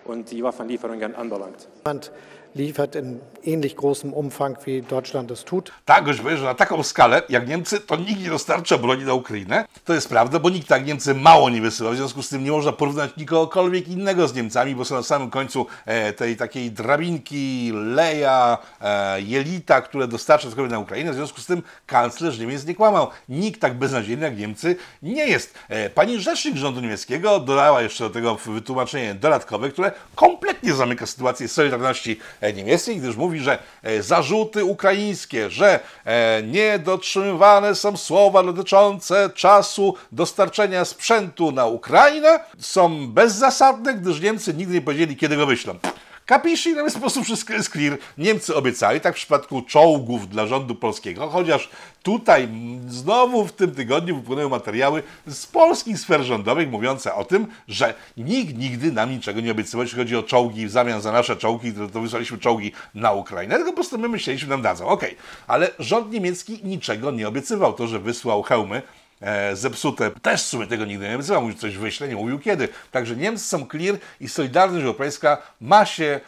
und 0.04 0.30
die 0.30 0.42
Waffenlieferungen 0.42 1.14
anbelangt? 1.14 1.68
Deutschland 1.84 2.10
liefert 2.54 2.96
in 2.96 3.20
ähnlich 3.44 3.76
großem 3.76 4.12
Umfang, 4.12 4.58
wie 4.66 4.82
Deutschland 4.82 5.30
es 5.30 5.44
tut. 5.44 5.72
Tak, 5.84 6.04
powie, 6.04 6.36
że 6.36 6.44
na 6.44 6.54
taką 6.54 6.82
skalę, 6.82 7.22
jak 7.28 7.48
Niemcy, 7.48 7.80
to 7.80 7.96
nikt 7.96 8.20
nie 8.20 8.30
dostarcza 8.30 8.78
broni 8.78 9.04
na 9.04 9.14
Ukrainę. 9.14 9.64
To 9.84 9.94
jest 9.94 10.08
prawda, 10.08 10.38
bo 10.38 10.50
nikt 10.50 10.68
tak 10.68 10.86
Niemcy 10.86 11.14
mało 11.14 11.50
nie 11.50 11.60
wysyła. 11.60 11.90
W 11.90 11.96
związku 11.96 12.22
z 12.22 12.28
tym 12.28 12.44
nie 12.44 12.50
można 12.50 12.72
porównać 12.72 13.16
nikogokolwiek 13.16 13.88
innego 13.88 14.28
z 14.28 14.34
Niemcami, 14.34 14.74
bo 14.74 14.84
są 14.84 14.94
na 14.94 15.02
samym 15.02 15.30
końcu 15.30 15.66
e, 15.86 16.12
tej 16.12 16.36
takiej 16.36 16.70
drabinki, 16.70 17.72
leja, 17.74 18.58
e, 18.80 19.20
jelita, 19.20 19.80
które 19.80 20.08
dostarcza 20.08 20.48
tylko 20.48 20.66
na 20.66 20.78
Ukrainę. 20.78 21.12
W 21.12 21.14
związku 21.14 21.40
z 21.40 21.46
tym 21.46 21.62
kanclerz 21.86 22.38
Niemiec 22.38 22.66
nie 22.66 22.74
kłamał. 22.74 23.08
Nikt 23.28 23.60
tak 23.60 23.74
beznadziejny 23.74 24.24
jak 24.24 24.38
Niemcy 24.38 24.76
nie 25.02 25.26
jest. 25.26 25.54
E, 25.68 25.90
pani 25.90 26.20
rzecznik 26.20 26.56
rządu 26.56 26.80
niemieckiego 26.80 27.40
dodała 27.40 27.82
jeszcze 27.82 28.04
do 28.04 28.10
tego 28.10 28.34
wytłumaczenie 28.34 29.14
dodatkowe, 29.14 29.70
które 29.70 29.92
kompletnie 30.14 30.74
zamyka 30.74 31.06
sytuację 31.06 31.48
Solidarności 31.48 32.18
niemieckiej, 32.50 32.96
gdyż 32.96 33.16
mówi, 33.16 33.40
że 33.40 33.58
e, 33.82 34.02
zarzuty 34.02 34.64
ukraińskie, 34.64 35.50
że 35.50 35.80
e, 36.04 36.42
nie 36.42 36.78
dotrzymywane 36.78 37.74
są 37.74 37.96
słowa 37.96 38.42
dotyczące 38.42 39.30
czasu 39.34 39.94
dostarczenia 40.12 40.84
sprzętu 40.84 41.52
na 41.52 41.66
Ukrainę, 41.66 42.40
są 42.58 43.08
bezzasadne, 43.08 43.94
gdyż 43.94 44.20
Niemcy 44.20 44.54
nigdy 44.54 44.74
nie 44.74 44.82
powiedzieli, 44.82 45.16
kiedy 45.16 45.36
go 45.36 45.46
wyślą. 45.46 45.74
Kapiszy 46.26 46.70
i 46.70 46.72
w 46.72 46.76
ten 46.76 46.90
sposób 46.90 47.24
wszystko 47.24 47.52
jest 47.52 47.72
clear. 47.72 47.98
Niemcy 48.18 48.54
obiecali, 48.54 49.00
tak 49.00 49.14
w 49.14 49.16
przypadku 49.16 49.62
czołgów 49.62 50.28
dla 50.28 50.46
rządu 50.46 50.74
polskiego, 50.74 51.28
chociaż 51.28 51.70
tutaj 52.02 52.48
znowu 52.88 53.46
w 53.46 53.52
tym 53.52 53.74
tygodniu 53.74 54.16
wypłynęły 54.16 54.50
materiały 54.50 55.02
z 55.26 55.46
polskich 55.46 55.98
sfer 55.98 56.22
rządowych 56.22 56.70
mówiące 56.70 57.14
o 57.14 57.24
tym, 57.24 57.46
że 57.68 57.94
nikt 58.16 58.58
nigdy 58.58 58.92
nam 58.92 59.10
niczego 59.10 59.40
nie 59.40 59.52
obiecywał, 59.52 59.82
jeśli 59.82 59.98
chodzi 59.98 60.16
o 60.16 60.22
czołgi 60.22 60.66
w 60.66 60.70
zamian 60.70 61.00
za 61.00 61.12
nasze 61.12 61.36
czołgi, 61.36 61.72
to, 61.72 61.88
to 61.88 62.00
wysłaliśmy 62.00 62.38
czołgi 62.38 62.72
na 62.94 63.12
Ukrainę, 63.12 63.54
tylko 63.54 63.70
po 63.70 63.76
prostu 63.76 63.98
my 63.98 64.08
myśleliśmy, 64.08 64.48
nam 64.48 64.62
dadzą. 64.62 64.86
Okej, 64.86 65.16
ale 65.46 65.70
rząd 65.78 66.12
niemiecki 66.12 66.60
niczego 66.64 67.10
nie 67.10 67.28
obiecywał. 67.28 67.72
To, 67.72 67.86
że 67.86 67.98
wysłał 67.98 68.42
hełmy, 68.42 68.82
e, 69.22 69.56
zepsute. 69.56 70.10
Też 70.10 70.42
w 70.42 70.46
sumie 70.46 70.66
tego 70.66 70.84
nigdy 70.84 71.08
nie 71.08 71.14
obiecywał, 71.14 71.42
mówił, 71.42 71.58
coś 71.58 71.76
wyśle, 71.76 72.08
nie 72.08 72.16
mówił 72.16 72.38
kiedy. 72.38 72.68
Także 72.90 73.16
Niemcy 73.16 73.44
są 73.44 73.66
clear 73.66 73.96
i 74.20 74.28
Solidarność 74.28 74.84
Europejska 74.84 75.38
ma 75.60 75.86
się 75.86 76.20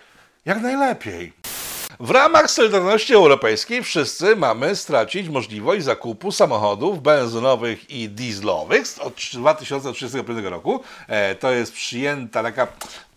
jak 0.45 0.61
najlepiej. 0.61 1.33
W 2.01 2.11
ramach 2.11 2.51
Solidarności 2.51 3.15
Europejskiej 3.15 3.83
wszyscy 3.83 4.37
mamy 4.37 4.77
stracić 4.77 5.29
możliwość 5.29 5.85
zakupu 5.85 6.33
samochodów 6.33 7.03
benzynowych 7.03 7.91
i 7.91 8.09
dieslowych 8.09 8.85
od 9.01 9.15
2035 9.33 10.45
roku. 10.45 10.81
E, 11.09 11.35
to 11.35 11.51
jest 11.51 11.73
przyjęta 11.73 12.43
taka 12.43 12.67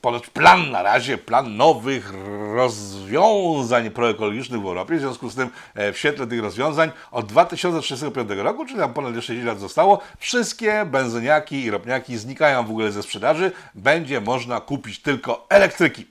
ponoć 0.01 0.27
plan 0.27 0.71
na 0.71 0.83
razie, 0.83 1.17
plan 1.17 1.57
nowych 1.57 2.13
rozwiązań 2.53 3.89
proekologicznych 3.89 4.61
w 4.61 4.65
Europie. 4.65 4.95
W 4.95 4.99
związku 4.99 5.29
z 5.29 5.35
tym 5.35 5.49
e, 5.75 5.93
w 5.93 5.97
świetle 5.97 6.27
tych 6.27 6.41
rozwiązań 6.41 6.91
od 7.11 7.25
2035 7.25 8.29
roku, 8.37 8.65
czyli 8.65 8.79
tam 8.79 8.93
ponad 8.93 9.15
jeszcze 9.15 9.33
10 9.33 9.47
lat 9.47 9.59
zostało, 9.59 9.99
wszystkie 10.19 10.85
benzyniaki 10.85 11.63
i 11.63 11.71
ropniaki 11.71 12.17
znikają 12.17 12.65
w 12.65 12.69
ogóle 12.69 12.91
ze 12.91 13.03
sprzedaży. 13.03 13.51
Będzie 13.75 14.21
można 14.21 14.61
kupić 14.61 14.99
tylko 14.99 15.45
elektryki. 15.49 16.05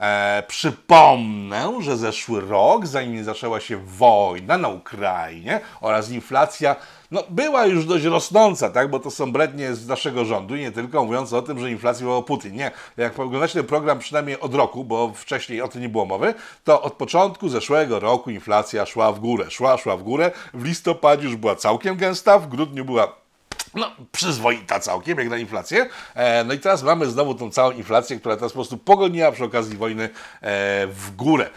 E, 0.00 0.42
przypomnę, 0.48 1.72
że 1.80 1.96
zeszły 1.96 2.40
rok, 2.40 2.86
zanim 2.86 3.24
zaczęła 3.24 3.60
się 3.60 3.76
wojna 3.76 4.58
na 4.58 4.68
Ukrainie 4.68 5.60
oraz 5.80 6.10
inflacja, 6.10 6.76
no, 7.10 7.22
była 7.30 7.66
już 7.66 7.86
dość 7.86 8.04
rosnąca, 8.04 8.70
tak? 8.70 8.90
bo 8.90 8.98
to 9.00 9.10
są 9.10 9.32
brednie 9.32 9.74
z 9.74 9.88
naszego 9.88 10.24
rządu 10.24 10.56
i 10.56 10.60
nie 10.60 10.72
tylko, 10.72 11.04
mówiąc 11.04 11.32
o 11.32 11.42
tym, 11.42 11.58
że 11.58 11.70
inflacja 11.70 12.06
była 12.06 12.22
Putin. 12.22 12.56
Nie, 12.56 12.70
jak 12.96 13.18
oglądacie 13.18 13.54
ten 13.54 13.66
program 13.66 13.98
przynajmniej 13.98 14.40
od 14.40 14.54
roku, 14.54 14.84
bo 14.84 15.12
wcześniej 15.14 15.62
o 15.62 15.68
tym 15.68 15.82
nie 15.82 15.88
było 15.88 16.04
mowy, 16.04 16.34
to 16.64 16.82
od 16.82 16.92
początku 16.92 17.48
zeszłego 17.48 18.00
roku 18.00 18.30
inflacja 18.30 18.86
szła 18.86 19.12
w 19.12 19.20
górę, 19.20 19.50
szła, 19.50 19.78
szła 19.78 19.96
w 19.96 20.02
górę. 20.02 20.30
W 20.54 20.64
listopadzie 20.64 21.24
już 21.24 21.36
była 21.36 21.56
całkiem 21.56 21.96
gęsta, 21.96 22.38
w 22.38 22.48
grudniu 22.48 22.84
była 22.84 23.23
no, 23.74 23.90
przyzwoita 24.12 24.80
całkiem, 24.80 25.18
jak 25.18 25.28
na 25.28 25.36
inflację. 25.36 25.86
E, 26.14 26.44
no 26.44 26.54
i 26.54 26.58
teraz 26.58 26.82
mamy 26.82 27.06
znowu 27.06 27.34
tą 27.34 27.50
całą 27.50 27.70
inflację, 27.70 28.16
która 28.16 28.36
teraz 28.36 28.52
po 28.52 28.56
prostu 28.56 28.78
pogoniła 28.78 29.32
przy 29.32 29.44
okazji 29.44 29.76
wojny 29.76 30.04
e, 30.04 30.10
w 30.86 31.16
górę. 31.16 31.50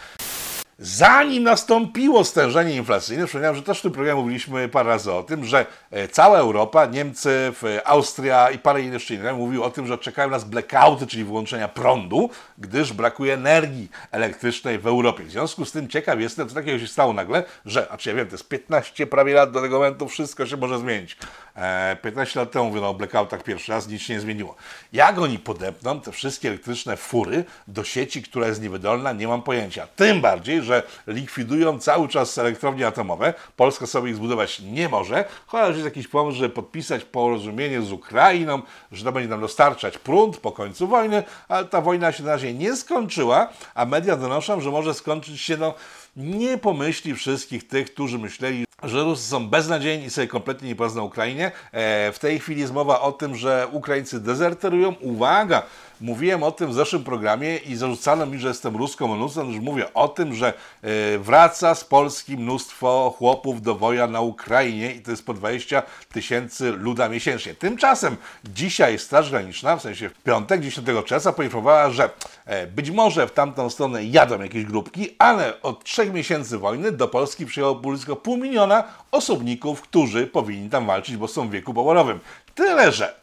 Zanim 0.79 1.43
nastąpiło 1.43 2.23
stężenie 2.23 2.75
inflacyjne, 2.75 3.25
przypomniałem, 3.25 3.55
że 3.55 3.61
też 3.63 3.79
w 3.79 3.81
tym 3.81 3.91
programie 3.91 4.21
mówiliśmy 4.21 4.69
parę 4.69 4.89
razy 4.89 5.13
o 5.13 5.23
tym, 5.23 5.45
że 5.45 5.65
e, 5.91 6.07
cała 6.07 6.37
Europa, 6.39 6.85
Niemcy, 6.85 7.29
w- 7.29 7.79
Austria 7.85 8.49
i 8.49 8.59
parę 8.59 8.81
innych 8.81 8.93
jeszcze 8.93 9.13
innych 9.13 9.35
mówił 9.35 9.63
o 9.63 9.69
tym, 9.69 9.87
że 9.87 9.97
czekają 9.97 10.29
nas 10.29 10.43
blackouty, 10.43 11.07
czyli 11.07 11.23
wyłączenia 11.23 11.67
prądu, 11.67 12.29
gdyż 12.57 12.93
brakuje 12.93 13.33
energii 13.33 13.89
elektrycznej 14.11 14.79
w 14.79 14.87
Europie. 14.87 15.23
W 15.23 15.31
związku 15.31 15.65
z 15.65 15.71
tym 15.71 15.87
ciekaw 15.87 16.19
jestem, 16.19 16.49
co 16.49 16.55
takiego 16.55 16.79
się 16.79 16.87
stało 16.87 17.13
nagle, 17.13 17.43
że, 17.65 17.87
a 17.91 17.97
czy 17.97 18.09
ja 18.09 18.15
wiem, 18.15 18.27
to 18.27 18.33
jest 18.33 18.47
15 18.47 19.07
prawie 19.07 19.33
lat 19.33 19.51
do 19.51 19.61
tego 19.61 19.75
momentu, 19.75 20.07
wszystko 20.07 20.45
się 20.45 20.57
może 20.57 20.79
zmienić. 20.79 21.17
E, 21.55 21.97
15 22.03 22.39
lat 22.39 22.51
temu 22.51 22.65
mówiono 22.65 22.89
o 22.89 22.93
blackoutach 22.93 23.43
pierwszy 23.43 23.71
raz, 23.71 23.87
nic 23.87 24.01
się 24.01 24.13
nie 24.13 24.19
zmieniło. 24.19 24.55
Jak 24.93 25.17
oni 25.19 25.39
podepną 25.39 26.01
te 26.01 26.11
wszystkie 26.11 26.47
elektryczne 26.47 26.97
fury 26.97 27.45
do 27.67 27.83
sieci, 27.83 28.21
która 28.23 28.47
jest 28.47 28.61
niewydolna, 28.61 29.11
nie 29.13 29.27
mam 29.27 29.41
pojęcia. 29.41 29.87
Tym 29.95 30.21
bardziej, 30.21 30.61
że 30.67 30.83
likwidują 31.07 31.79
cały 31.79 32.07
czas 32.07 32.37
elektrownie 32.37 32.87
atomowe. 32.87 33.33
Polska 33.55 33.85
sobie 33.85 34.09
ich 34.09 34.15
zbudować 34.15 34.59
nie 34.59 34.89
może. 34.89 35.25
Chociaż 35.47 35.69
jest 35.69 35.85
jakiś 35.85 36.07
pomysł, 36.07 36.37
żeby 36.37 36.49
podpisać 36.49 37.03
porozumienie 37.03 37.81
z 37.81 37.91
Ukrainą, 37.91 38.61
że 38.91 39.03
to 39.03 39.11
będzie 39.11 39.29
nam 39.29 39.41
dostarczać 39.41 39.97
prąd 39.97 40.37
po 40.37 40.51
końcu 40.51 40.87
wojny, 40.87 41.23
ale 41.47 41.65
ta 41.65 41.81
wojna 41.81 42.11
się 42.11 42.23
na 42.23 42.31
razie 42.31 42.53
nie 42.53 42.75
skończyła, 42.75 43.49
a 43.75 43.85
media 43.85 44.17
donoszą, 44.17 44.61
że 44.61 44.71
może 44.71 44.93
skończyć 44.93 45.41
się 45.41 45.57
no 45.57 45.73
nie 46.15 46.57
pomyśli 46.57 47.15
wszystkich 47.15 47.67
tych, 47.67 47.93
którzy 47.93 48.19
myśleli, 48.19 48.66
że 48.83 49.03
Ruscy 49.03 49.29
są 49.29 49.47
beznadziejni 49.47 50.05
i 50.05 50.09
sobie 50.09 50.27
kompletnie 50.27 50.67
nie 50.67 50.75
poradzą 50.75 50.95
na 50.95 51.03
Ukrainie. 51.03 51.51
E, 51.71 52.11
w 52.11 52.19
tej 52.19 52.39
chwili 52.39 52.61
jest 52.61 52.73
mowa 52.73 53.01
o 53.01 53.11
tym, 53.11 53.35
że 53.35 53.67
Ukraińcy 53.71 54.19
dezerterują. 54.19 54.95
Uwaga! 55.01 55.63
Mówiłem 56.01 56.43
o 56.43 56.51
tym 56.51 56.69
w 56.69 56.73
zeszłym 56.73 57.03
programie 57.03 57.57
i 57.57 57.75
zarzucano 57.75 58.25
mi, 58.25 58.39
że 58.39 58.47
jestem 58.47 58.75
ruską 58.75 59.13
onusem, 59.13 59.47
już 59.47 59.59
mówię 59.59 59.93
o 59.93 60.07
tym, 60.07 60.33
że 60.33 60.47
e, 60.81 61.17
wraca 61.17 61.75
z 61.75 61.83
Polski 61.83 62.37
mnóstwo 62.37 63.13
chłopów 63.17 63.61
do 63.61 63.75
woja 63.75 64.07
na 64.07 64.21
Ukrainie 64.21 64.93
i 64.93 65.01
to 65.01 65.11
jest 65.11 65.25
po 65.25 65.33
20 65.33 65.83
tysięcy 66.11 66.71
luda 66.71 67.09
miesięcznie. 67.09 67.55
Tymczasem 67.55 68.17
dzisiaj 68.53 68.99
Straż 68.99 69.29
Graniczna, 69.29 69.77
w 69.77 69.81
sensie 69.81 70.09
w 70.09 70.13
piątek, 70.13 70.61
10 70.61 70.87
czerwca, 71.05 71.33
poinformowała, 71.33 71.89
że 71.89 72.09
e, 72.45 72.67
być 72.67 72.91
może 72.91 73.27
w 73.27 73.31
tamtą 73.31 73.69
stronę 73.69 74.05
jadą 74.05 74.41
jakieś 74.41 74.65
grupki, 74.65 75.15
ale 75.19 75.61
od 75.61 75.83
trzech 75.83 76.13
miesięcy 76.13 76.57
wojny 76.57 76.91
do 76.91 77.07
Polski 77.07 77.45
przyjechało 77.45 77.75
blisko 77.75 78.15
pół 78.15 78.37
miliona 78.37 78.66
osobników, 79.11 79.81
którzy 79.81 80.27
powinni 80.27 80.69
tam 80.69 80.87
walczyć, 80.87 81.17
bo 81.17 81.27
są 81.27 81.47
w 81.47 81.51
wieku 81.51 81.73
poborowym. 81.73 82.19
Tyle, 82.55 82.91
że 82.91 83.13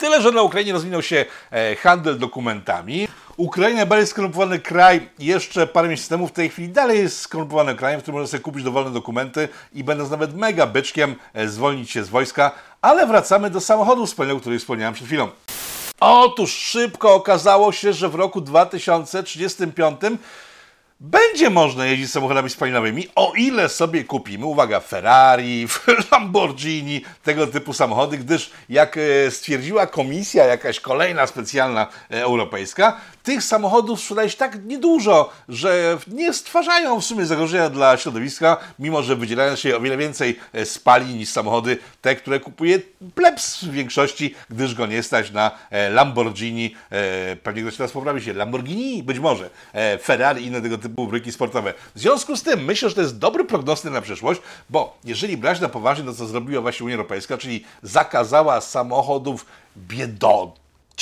Tyle, 0.00 0.22
że 0.22 0.32
na 0.32 0.42
Ukrainie 0.42 0.72
rozwinął 0.72 1.02
się 1.02 1.24
e, 1.50 1.76
handel 1.76 2.18
dokumentami. 2.18 3.08
Ukraina, 3.36 3.86
bardziej 3.86 4.06
skorumpowany 4.06 4.58
kraj, 4.58 5.08
jeszcze 5.18 5.66
parę 5.66 5.88
miesięcy 5.88 6.08
temu, 6.08 6.26
w 6.26 6.32
tej 6.32 6.48
chwili 6.48 6.68
dalej 6.68 6.98
jest 6.98 7.20
skorumpowanym 7.20 7.76
krajem, 7.76 8.00
w 8.00 8.02
którym 8.02 8.20
można 8.20 8.30
sobie 8.30 8.42
kupić 8.42 8.64
dowolne 8.64 8.90
dokumenty 8.90 9.48
i 9.72 9.84
będąc 9.84 10.10
nawet 10.10 10.36
mega 10.36 10.66
byczkiem, 10.66 11.14
e, 11.34 11.48
zwolnić 11.48 11.90
się 11.90 12.04
z 12.04 12.08
wojska. 12.08 12.50
Ale 12.82 13.06
wracamy 13.06 13.50
do 13.50 13.60
samochodu 13.60 14.06
wspólnego, 14.06 14.36
o 14.36 14.40
którym 14.40 14.58
wspomniałem 14.58 14.94
przed 14.94 15.06
chwilą. 15.06 15.28
Otóż 16.00 16.52
szybko 16.52 17.14
okazało 17.14 17.72
się, 17.72 17.92
że 17.92 18.08
w 18.08 18.14
roku 18.14 18.40
2035 18.40 20.00
będzie 21.00 21.50
można 21.50 21.86
jeździć 21.86 22.10
samochodami 22.10 22.50
spalinowymi, 22.50 23.08
o 23.14 23.32
ile 23.36 23.68
sobie 23.68 24.04
kupimy, 24.04 24.46
uwaga, 24.46 24.80
Ferrari, 24.80 25.66
Lamborghini, 26.12 27.04
tego 27.22 27.46
typu 27.46 27.72
samochody, 27.72 28.18
gdyż 28.18 28.50
jak 28.68 28.96
e, 28.96 29.30
stwierdziła 29.30 29.86
komisja 29.86 30.44
jakaś 30.44 30.80
kolejna 30.80 31.26
specjalna 31.26 31.86
e, 32.10 32.22
europejska, 32.22 33.00
tych 33.22 33.42
samochodów 33.42 34.00
sprzedaje 34.00 34.30
się 34.30 34.36
tak 34.36 34.64
niedużo, 34.64 35.30
że 35.48 35.98
nie 36.06 36.32
stwarzają 36.32 37.00
w 37.00 37.04
sumie 37.04 37.26
zagrożenia 37.26 37.70
dla 37.70 37.96
środowiska, 37.96 38.56
mimo 38.78 39.02
że 39.02 39.16
wydzielają 39.16 39.56
się 39.56 39.76
o 39.76 39.80
wiele 39.80 39.96
więcej 39.96 40.38
e, 40.52 40.66
spalin 40.66 41.18
niż 41.18 41.28
samochody 41.28 41.78
te, 42.02 42.16
które 42.16 42.40
kupuje 42.40 42.78
plebs 43.14 43.64
w 43.64 43.70
większości, 43.70 44.34
gdyż 44.50 44.74
go 44.74 44.86
nie 44.86 45.02
stać 45.02 45.30
na 45.30 45.50
e, 45.70 45.90
Lamborghini, 45.90 46.74
e, 46.90 47.36
pewnie 47.36 47.62
ktoś 47.62 47.76
teraz 47.76 47.92
poprawi 47.92 48.22
się, 48.22 48.32
Lamborghini, 48.32 49.02
być 49.02 49.18
może, 49.18 49.50
Ferrari 50.02 50.44
i 50.44 50.46
inne 50.46 50.62
tego 50.62 50.78
typu 50.78 51.06
bryki 51.06 51.32
sportowe. 51.32 51.74
W 51.94 52.00
związku 52.00 52.36
z 52.36 52.42
tym 52.42 52.64
myślę, 52.64 52.88
że 52.88 52.94
to 52.94 53.00
jest 53.00 53.18
dobry 53.18 53.44
prognostyk 53.44 53.92
na 53.92 54.00
przyszłość, 54.00 54.40
bo 54.70 54.98
jeżeli 55.04 55.36
brać 55.36 55.60
na 55.60 55.68
poważnie 55.68 56.04
to, 56.04 56.14
co 56.14 56.26
zrobiła 56.26 56.62
właśnie 56.62 56.86
Unia 56.86 56.94
Europejska, 56.94 57.38
czyli 57.38 57.64
zakazała 57.82 58.60
samochodów 58.60 59.46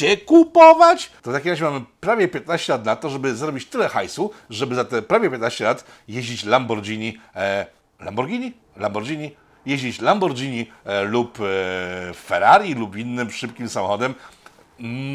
biedocie 0.03 0.25
kupować, 0.25 1.11
to 1.23 1.31
w 1.31 1.35
takim 1.35 1.51
razie 1.51 1.65
mamy 1.65 1.81
prawie 2.01 2.29
15 2.29 2.73
lat 2.73 2.85
na 2.85 2.97
to, 2.97 3.11
żeby 3.11 3.37
zrobić 3.37 3.67
tyle 3.67 3.89
hajsu, 3.89 4.31
żeby 4.51 4.75
za 4.75 4.85
te 4.85 5.03
prawie 5.03 5.31
15 5.31 5.65
lat 5.65 5.85
jeździć 6.09 6.45
Lamborghini, 6.45 7.19
e, 7.37 7.67
Lamborghini? 8.01 8.53
Lamborghini? 8.77 9.37
Jeździć 9.67 10.01
Lamborghini 10.01 10.67
e, 10.85 11.03
lub 11.03 11.39
e, 11.41 12.15
Ferrari 12.15 12.75
lub 12.75 12.97
innym 12.97 13.31
szybkim 13.31 13.69
samochodem 13.69 14.15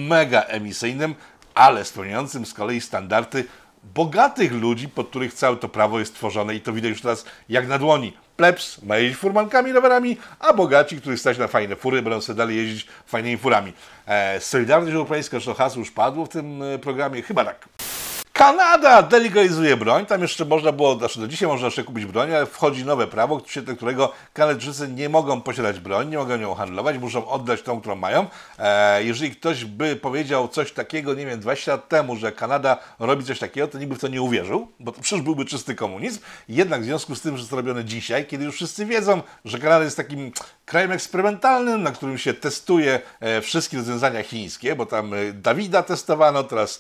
mega 0.08 0.42
emisyjnym, 0.42 1.16
ale 1.56 1.86
spełniającym 1.86 2.46
z 2.46 2.54
kolei 2.54 2.82
standardy 2.82 3.46
bogatych 3.84 4.52
ludzi, 4.52 4.90
pod 4.90 5.10
których 5.10 5.34
całe 5.34 5.58
to 5.58 5.70
prawo 5.70 6.00
jest 6.00 6.16
tworzone 6.16 6.56
i 6.56 6.62
to 6.62 6.74
widać 6.74 6.90
już 6.90 7.02
teraz 7.02 7.26
jak 7.50 7.68
na 7.68 7.78
dłoni. 7.78 8.14
Plebs 8.38 8.84
ma 8.84 8.98
jeździć 8.98 9.20
furmankami, 9.20 9.72
rowerami, 9.72 10.18
a 10.40 10.54
bogaci, 10.54 10.98
których 10.98 11.20
stać 11.20 11.38
na 11.38 11.48
fajne 11.48 11.76
fury, 11.76 12.02
będą 12.02 12.22
sobie 12.22 12.38
dalej 12.38 12.58
jeździć 12.58 12.88
fajnymi 13.06 13.38
furami. 13.38 13.74
E, 14.08 14.40
Solidarność 14.40 14.94
Europejska, 14.96 15.40
że 15.40 15.46
to 15.46 15.54
hasło 15.54 15.80
już 15.80 15.92
padło 15.92 16.26
w 16.26 16.30
tym 16.30 16.62
e, 16.62 16.80
programie? 16.80 17.22
Chyba 17.22 17.46
tak. 17.46 17.68
Kanada 18.34 19.02
delegalizuje 19.02 19.78
broń. 19.78 20.06
Tam 20.06 20.22
jeszcze 20.22 20.46
można 20.46 20.72
było, 20.72 20.96
znaczy 20.96 21.20
do 21.20 21.28
dzisiaj 21.28 21.48
można 21.50 21.66
jeszcze 21.68 21.84
kupić 21.84 22.06
broń, 22.06 22.34
ale 22.34 22.46
wchodzi 22.46 22.86
nowe 22.86 23.08
prawo, 23.08 23.42
świetle 23.48 23.76
którego 23.76 24.12
Kanadyjczycy 24.34 24.88
nie 24.88 25.10
mogą 25.10 25.42
posiadać 25.42 25.80
broń, 25.80 26.10
nie 26.10 26.18
mogą 26.18 26.38
nią 26.38 26.54
handlować, 26.54 26.98
muszą 26.98 27.28
oddać 27.28 27.62
tą, 27.62 27.80
którą 27.80 27.96
mają. 27.96 28.28
E, 28.60 29.04
jeżeli 29.04 29.32
ktoś 29.32 29.66
by 29.66 29.96
powiedział 29.96 30.48
coś 30.48 30.72
takiego, 30.72 31.14
nie 31.14 31.26
wiem, 31.26 31.40
20 31.40 31.72
lat 31.72 31.90
temu, 31.90 32.16
że 32.16 32.32
Kanada 32.32 32.78
robi 33.00 33.24
coś 33.24 33.40
takiego, 33.40 33.68
to 33.68 33.78
nikt 33.78 33.90
by 33.90 33.96
w 33.96 34.00
to 34.00 34.08
nie 34.08 34.22
uwierzył, 34.22 34.68
bo 34.80 34.92
to 34.92 35.02
przecież 35.02 35.22
byłby 35.24 35.46
czysty 35.46 35.76
komunizm. 35.76 36.20
Jednak 36.50 36.82
w 36.82 36.86
związku 36.86 37.16
z 37.16 37.22
tym, 37.22 37.38
że 37.38 37.42
jest 37.42 37.50
to 37.50 37.56
robione 37.56 37.86
dzisiaj, 37.86 38.26
kiedy 38.26 38.46
już 38.46 38.56
wszyscy 38.56 38.86
wiedzą, 38.86 39.22
że 39.46 39.60
Kanada 39.60 39.84
jest 39.84 39.98
takim 39.98 40.32
krajem 40.66 40.92
eksperymentalnym, 40.92 41.84
na 41.84 41.92
którym 41.92 42.18
się 42.18 42.34
testuje 42.34 43.00
e, 43.20 43.42
wszystkie 43.42 43.78
rozwiązania 43.78 44.24
chińskie, 44.24 44.76
bo 44.76 44.86
tam 44.86 45.14
e, 45.14 45.34
Dawida 45.34 45.84
testowano, 45.84 46.44
teraz 46.44 46.80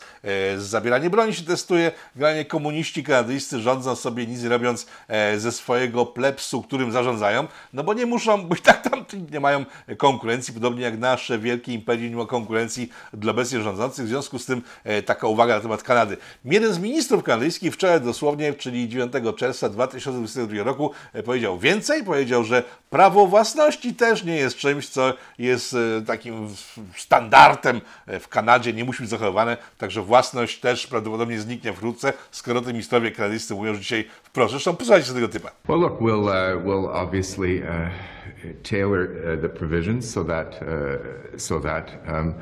zabieranie 0.58 1.10
broni 1.10 1.34
się 1.34 1.43
testuje. 1.44 1.92
Generalnie 2.16 2.46
komuniści 2.46 3.04
kanadyjscy 3.04 3.62
rządzą 3.62 3.96
sobie 3.96 4.28
nic 4.28 4.44
robiąc 4.44 4.88
e, 5.08 5.40
ze 5.40 5.52
swojego 5.52 6.06
plepsu, 6.06 6.62
którym 6.62 6.92
zarządzają, 6.92 7.48
no 7.74 7.84
bo 7.84 7.94
nie 7.94 8.06
muszą, 8.06 8.48
bo 8.48 8.56
i 8.56 8.60
tak 8.60 8.90
tam 8.90 9.06
nie 9.32 9.40
mają 9.40 9.66
konkurencji, 9.98 10.54
podobnie 10.54 10.84
jak 10.84 11.00
nasze 11.00 11.40
wielkie 11.40 11.74
imperium 11.74 12.10
nie 12.10 12.16
ma 12.16 12.26
konkurencji 12.26 12.90
dla 13.14 13.32
obecnie 13.32 13.62
rządzących. 13.62 14.06
W 14.06 14.10
związku 14.10 14.40
z 14.40 14.46
tym 14.46 14.62
e, 14.84 15.02
taka 15.02 15.28
uwaga 15.28 15.56
na 15.56 15.62
temat 15.62 15.84
Kanady. 15.84 16.18
Jeden 16.46 16.74
z 16.74 16.80
ministrów 16.80 17.24
kanadyjskich 17.24 17.74
wczoraj 17.74 18.02
dosłownie, 18.02 18.54
czyli 18.54 18.90
9 18.90 19.14
czerwca 19.38 19.70
2022 19.70 20.64
roku 20.64 20.92
e, 21.14 21.24
powiedział 21.24 21.60
więcej, 21.60 22.04
powiedział, 22.04 22.44
że 22.44 22.64
prawo 22.90 23.28
własności 23.28 23.94
też 23.94 24.24
nie 24.24 24.36
jest 24.36 24.58
czymś, 24.58 24.90
co 24.90 25.14
jest 25.38 25.76
takim 26.08 26.56
standardem 26.98 27.82
w 28.08 28.28
Kanadzie, 28.28 28.74
nie 28.74 28.84
musi 28.84 29.02
być 29.02 29.10
zachowywane, 29.10 29.58
także 29.78 30.02
własność 30.02 30.60
też 30.60 30.88
prawdopodobnie 30.88 31.33
prawdopodobnie 31.34 31.40
zniknie 31.42 31.74
wkrótce, 31.74 32.14
skoro 32.32 32.62
te 32.62 32.74
mówią, 33.56 33.74
że 33.74 33.80
dzisiaj. 33.80 34.06
Zresztą 34.50 34.76
posłuchajcie 34.76 35.14
tego 35.14 35.28
typa. 35.28 35.50
Well, 35.68 35.80
look, 35.80 36.00
we'll 36.02 36.24
uh, 36.28 36.64
we'll 36.66 36.90
obviously 36.94 37.62
uh, 37.64 37.90
tailor 38.64 39.02
uh, 39.02 39.42
the 39.42 39.50
provisions 39.50 40.10
so 40.14 40.24
that 40.24 40.60
uh, 40.62 41.40
so 41.40 41.60
that 41.60 41.92
um, 42.08 42.34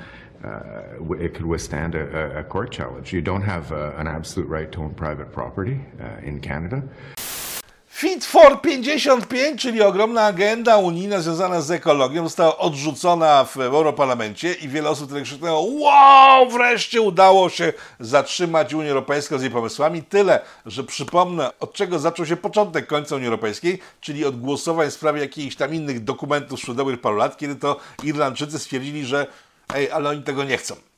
uh, 0.44 1.22
it 1.26 1.34
could 1.34 1.46
withstand 1.46 1.96
a, 1.96 2.00
a- 2.00 2.40
a 2.40 2.44
court 2.44 2.76
challenge. 2.78 3.14
You 3.14 3.22
don't 3.22 3.44
have 3.46 3.72
uh, 3.72 4.00
an 4.00 4.08
absolute 4.08 4.50
right 4.50 4.72
to 4.72 4.82
own 4.82 4.94
private 4.94 5.32
property 5.32 5.80
uh, 6.00 6.28
in 6.28 6.40
Canada. 6.42 6.82
Fit 8.02 8.26
for 8.26 8.62
55, 8.62 9.62
czyli 9.62 9.82
ogromna 9.82 10.26
agenda 10.26 10.78
unijna 10.78 11.22
związana 11.22 11.62
z 11.62 11.72
ekologią, 11.72 12.24
została 12.24 12.58
odrzucona 12.58 13.44
w 13.44 13.58
Europarlamencie 13.58 14.54
i 14.54 14.68
wiele 14.68 14.90
osób 14.90 15.10
wtedy 15.10 15.22
krzyknęło 15.22 15.62
wow, 15.62 16.50
wreszcie 16.50 17.02
udało 17.02 17.50
się 17.50 17.74
zatrzymać 18.00 18.74
Unię 18.74 18.90
Europejską 18.90 19.38
z 19.38 19.42
jej 19.42 19.52
pomysłami. 19.52 20.04
Tyle, 20.04 20.42
że 20.66 20.84
przypomnę, 20.84 21.52
od 21.60 21.74
czego 21.74 22.00
zaczął 22.00 22.26
się 22.26 22.38
początek 22.38 22.88
końca 22.88 23.16
Unii 23.16 23.28
Europejskiej, 23.28 23.80
czyli 24.00 24.26
od 24.26 24.40
głosowań 24.40 24.90
w 24.90 24.94
sprawie 24.94 25.22
jakichś 25.22 25.56
tam 25.56 25.74
innych 25.74 26.04
dokumentów 26.04 26.76
dobrych 26.76 27.02
paru 27.02 27.16
lat, 27.16 27.38
kiedy 27.38 27.56
to 27.56 27.80
Irlandczycy 28.04 28.60
stwierdzili, 28.60 29.06
że 29.06 29.28
ej, 29.74 29.92
ale 29.92 30.10
oni 30.10 30.22
tego 30.22 30.44
nie 30.44 30.58
chcą. 30.58 30.91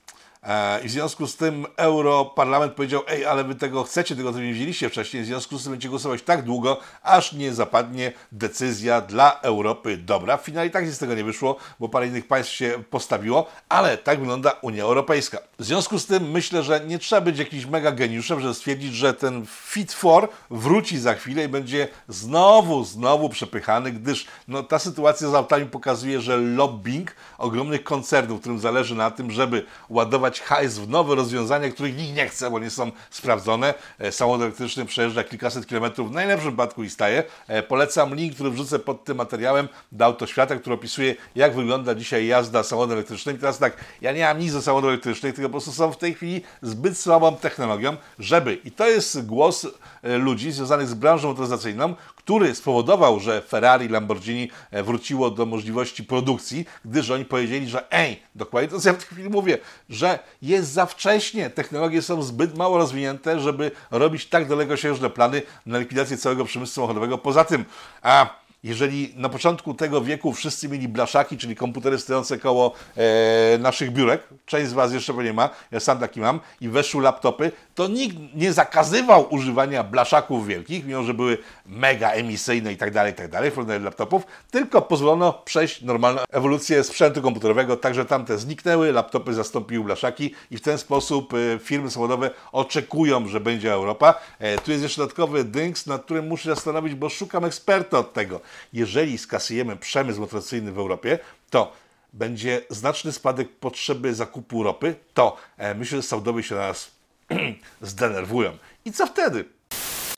E, 0.43 0.79
I 0.83 0.87
w 0.87 0.91
związku 0.91 1.27
z 1.27 1.35
tym 1.35 1.65
Europarlament 1.77 2.73
powiedział, 2.73 3.01
ej, 3.07 3.25
ale 3.25 3.43
wy 3.43 3.55
tego 3.55 3.83
chcecie, 3.83 4.15
tego 4.15 4.31
nie 4.31 4.53
wzięliście 4.53 4.89
wcześniej, 4.89 5.23
w 5.23 5.25
związku 5.25 5.57
z 5.57 5.63
tym 5.63 5.71
będziecie 5.71 5.89
głosować 5.89 6.21
tak 6.21 6.43
długo, 6.43 6.79
aż 7.03 7.33
nie 7.33 7.53
zapadnie 7.53 8.11
decyzja 8.31 9.01
dla 9.01 9.39
Europy 9.41 9.97
dobra. 9.97 10.37
W 10.37 10.41
finale 10.41 10.67
i 10.67 10.71
tak 10.71 10.85
nic 10.85 10.93
z 10.93 10.97
tego 10.97 11.15
nie 11.15 11.23
wyszło, 11.23 11.55
bo 11.79 11.89
parę 11.89 12.07
innych 12.07 12.27
państw 12.27 12.53
się 12.53 12.83
postawiło, 12.89 13.47
ale 13.69 13.97
tak 13.97 14.19
wygląda 14.19 14.51
Unia 14.61 14.83
Europejska. 14.83 15.37
W 15.59 15.63
związku 15.63 15.99
z 15.99 16.05
tym 16.05 16.31
myślę, 16.31 16.63
że 16.63 16.81
nie 16.87 16.99
trzeba 16.99 17.21
być 17.21 17.39
jakimś 17.39 17.65
mega 17.65 17.91
geniuszem, 17.91 18.39
żeby 18.39 18.53
stwierdzić, 18.53 18.93
że 18.93 19.13
ten 19.13 19.45
Fit 19.45 19.93
for 19.93 20.29
wróci 20.49 20.99
za 20.99 21.13
chwilę 21.13 21.43
i 21.43 21.47
będzie 21.47 21.87
znowu, 22.07 22.83
znowu 22.83 23.29
przepychany, 23.29 23.91
gdyż 23.91 24.25
no, 24.47 24.63
ta 24.63 24.79
sytuacja 24.79 25.29
z 25.29 25.33
autami 25.33 25.65
pokazuje, 25.65 26.21
że 26.21 26.37
lobbying 26.37 27.15
ogromnych 27.37 27.83
koncernów, 27.83 28.39
którym 28.39 28.59
zależy 28.59 28.95
na 28.95 29.11
tym, 29.11 29.31
żeby 29.31 29.65
ładować 29.89 30.32
hajs 30.41 30.77
w 30.77 30.89
nowe 30.89 31.15
rozwiązania, 31.15 31.69
których 31.69 31.97
nikt 31.97 32.15
nie 32.15 32.27
chce, 32.27 32.51
bo 32.51 32.59
nie 32.59 32.69
są 32.69 32.91
sprawdzone. 33.09 33.73
E, 33.99 34.11
Samochód 34.11 34.41
elektryczny 34.41 34.85
przejeżdża 34.85 35.23
kilkaset 35.23 35.67
kilometrów, 35.67 36.09
w 36.09 36.13
najlepszym 36.13 36.51
wypadku 36.51 36.83
i 36.83 36.89
staje. 36.89 37.23
E, 37.47 37.63
Polecam 37.63 38.15
link, 38.15 38.33
który 38.33 38.49
wrzucę 38.49 38.79
pod 38.79 39.03
tym 39.03 39.17
materiałem 39.17 39.67
do 39.91 40.05
Autoświata, 40.05 40.55
który 40.55 40.75
opisuje, 40.75 41.15
jak 41.35 41.55
wygląda 41.55 41.95
dzisiaj 41.95 42.27
jazda 42.27 42.63
samochodem 42.63 42.97
elektrycznym. 42.97 43.37
Teraz 43.37 43.57
tak, 43.57 43.77
ja 44.01 44.11
nie 44.11 44.23
mam 44.23 44.39
nic 44.39 44.53
do 44.53 44.61
samochodów 44.61 44.89
elektrycznych, 44.89 45.35
tylko 45.35 45.49
po 45.49 45.51
prostu 45.51 45.71
są 45.71 45.91
w 45.91 45.97
tej 45.97 46.13
chwili 46.13 46.41
zbyt 46.61 46.97
słabą 46.97 47.35
technologią, 47.35 47.97
żeby, 48.19 48.53
i 48.53 48.71
to 48.71 48.87
jest 48.87 49.25
głos 49.25 49.67
ludzi 50.03 50.51
związanych 50.51 50.87
z 50.87 50.93
branżą 50.93 51.27
motoryzacyjną, 51.27 51.95
który 52.15 52.55
spowodował, 52.55 53.19
że 53.19 53.41
Ferrari, 53.41 53.87
Lamborghini 53.87 54.49
e, 54.71 54.83
wróciło 54.83 55.31
do 55.31 55.45
możliwości 55.45 56.03
produkcji, 56.03 56.65
gdyż 56.85 57.09
oni 57.09 57.25
powiedzieli, 57.25 57.69
że 57.69 57.91
ej, 57.91 58.23
dokładnie 58.35 58.69
to 58.69 58.79
co 58.79 58.89
ja 58.89 58.93
w 58.93 58.97
tej 58.97 59.05
chwili 59.05 59.29
mówię, 59.29 59.57
że 59.89 60.19
jest 60.41 60.71
za 60.71 60.85
wcześnie, 60.85 61.49
technologie 61.49 62.01
są 62.01 62.23
zbyt 62.23 62.57
mało 62.57 62.77
rozwinięte, 62.77 63.39
żeby 63.39 63.71
robić 63.91 64.25
tak 64.25 64.47
dalekosiężne 64.47 65.09
plany 65.09 65.41
na 65.65 65.77
likwidację 65.77 66.17
całego 66.17 66.45
przemysłu 66.45 66.75
samochodowego. 66.75 67.17
Poza 67.17 67.45
tym, 67.45 67.65
a 68.01 68.42
jeżeli 68.63 69.13
na 69.15 69.29
początku 69.29 69.73
tego 69.73 70.01
wieku 70.01 70.33
wszyscy 70.33 70.69
mieli 70.69 70.87
blaszaki, 70.87 71.37
czyli 71.37 71.55
komputery 71.55 71.99
stojące 71.99 72.37
koło 72.37 72.73
e, 72.97 73.57
naszych 73.57 73.91
biurek, 73.91 74.27
część 74.45 74.69
z 74.69 74.73
Was 74.73 74.93
jeszcze 74.93 75.13
pewnie 75.13 75.33
ma, 75.33 75.49
ja 75.71 75.79
sam 75.79 75.99
taki 75.99 76.19
mam, 76.19 76.39
i 76.61 76.69
weszły 76.69 77.03
laptopy, 77.03 77.51
to 77.75 77.87
nikt 77.87 78.17
nie 78.35 78.53
zakazywał 78.53 79.33
używania 79.33 79.83
blaszaków 79.83 80.47
wielkich, 80.47 80.85
mimo 80.85 81.03
że 81.03 81.13
były 81.13 81.37
mega 81.65 82.11
emisyjne 82.11 82.73
i 82.73 82.77
tak 82.77 82.91
dalej, 82.91 83.11
i 83.11 83.15
tak 83.15 83.29
dalej, 83.29 83.51
laptopów, 83.81 84.23
tylko 84.51 84.81
pozwolono 84.81 85.33
przejść 85.33 85.81
normalną 85.81 86.21
ewolucję 86.31 86.83
sprzętu 86.83 87.21
komputerowego, 87.21 87.77
także 87.77 88.05
tamte 88.05 88.37
zniknęły, 88.37 88.91
laptopy 88.91 89.33
zastąpiły 89.33 89.83
blaszaki 89.83 90.35
i 90.51 90.57
w 90.57 90.61
ten 90.61 90.77
sposób 90.77 91.33
e, 91.33 91.59
firmy 91.59 91.91
samochodowe 91.91 92.31
oczekują, 92.51 93.27
że 93.27 93.39
będzie 93.39 93.73
Europa. 93.73 94.15
E, 94.39 94.57
tu 94.57 94.71
jest 94.71 94.83
jeszcze 94.83 95.01
dodatkowy 95.01 95.43
dynks, 95.43 95.85
nad 95.85 96.03
którym 96.03 96.27
muszę 96.27 96.49
zastanowić, 96.49 96.95
bo 96.95 97.09
szukam 97.09 97.45
eksperta 97.45 97.99
od 97.99 98.13
tego. 98.13 98.39
Jeżeli 98.73 99.17
skasujemy 99.17 99.77
przemysł 99.77 100.19
motoryzacyjny 100.19 100.71
w 100.71 100.77
Europie, 100.77 101.19
to 101.49 101.73
będzie 102.13 102.61
znaczny 102.69 103.11
spadek 103.11 103.49
potrzeby 103.49 104.15
zakupu 104.15 104.63
ropy, 104.63 104.95
to 105.13 105.37
e, 105.57 105.75
myślę, 105.75 105.97
że 105.97 106.03
Saudowie 106.03 106.43
się 106.43 106.55
na 106.55 106.67
nas 106.67 106.91
zdenerwują. 107.81 108.57
I 108.85 108.91
co 108.91 109.07
wtedy? 109.07 109.45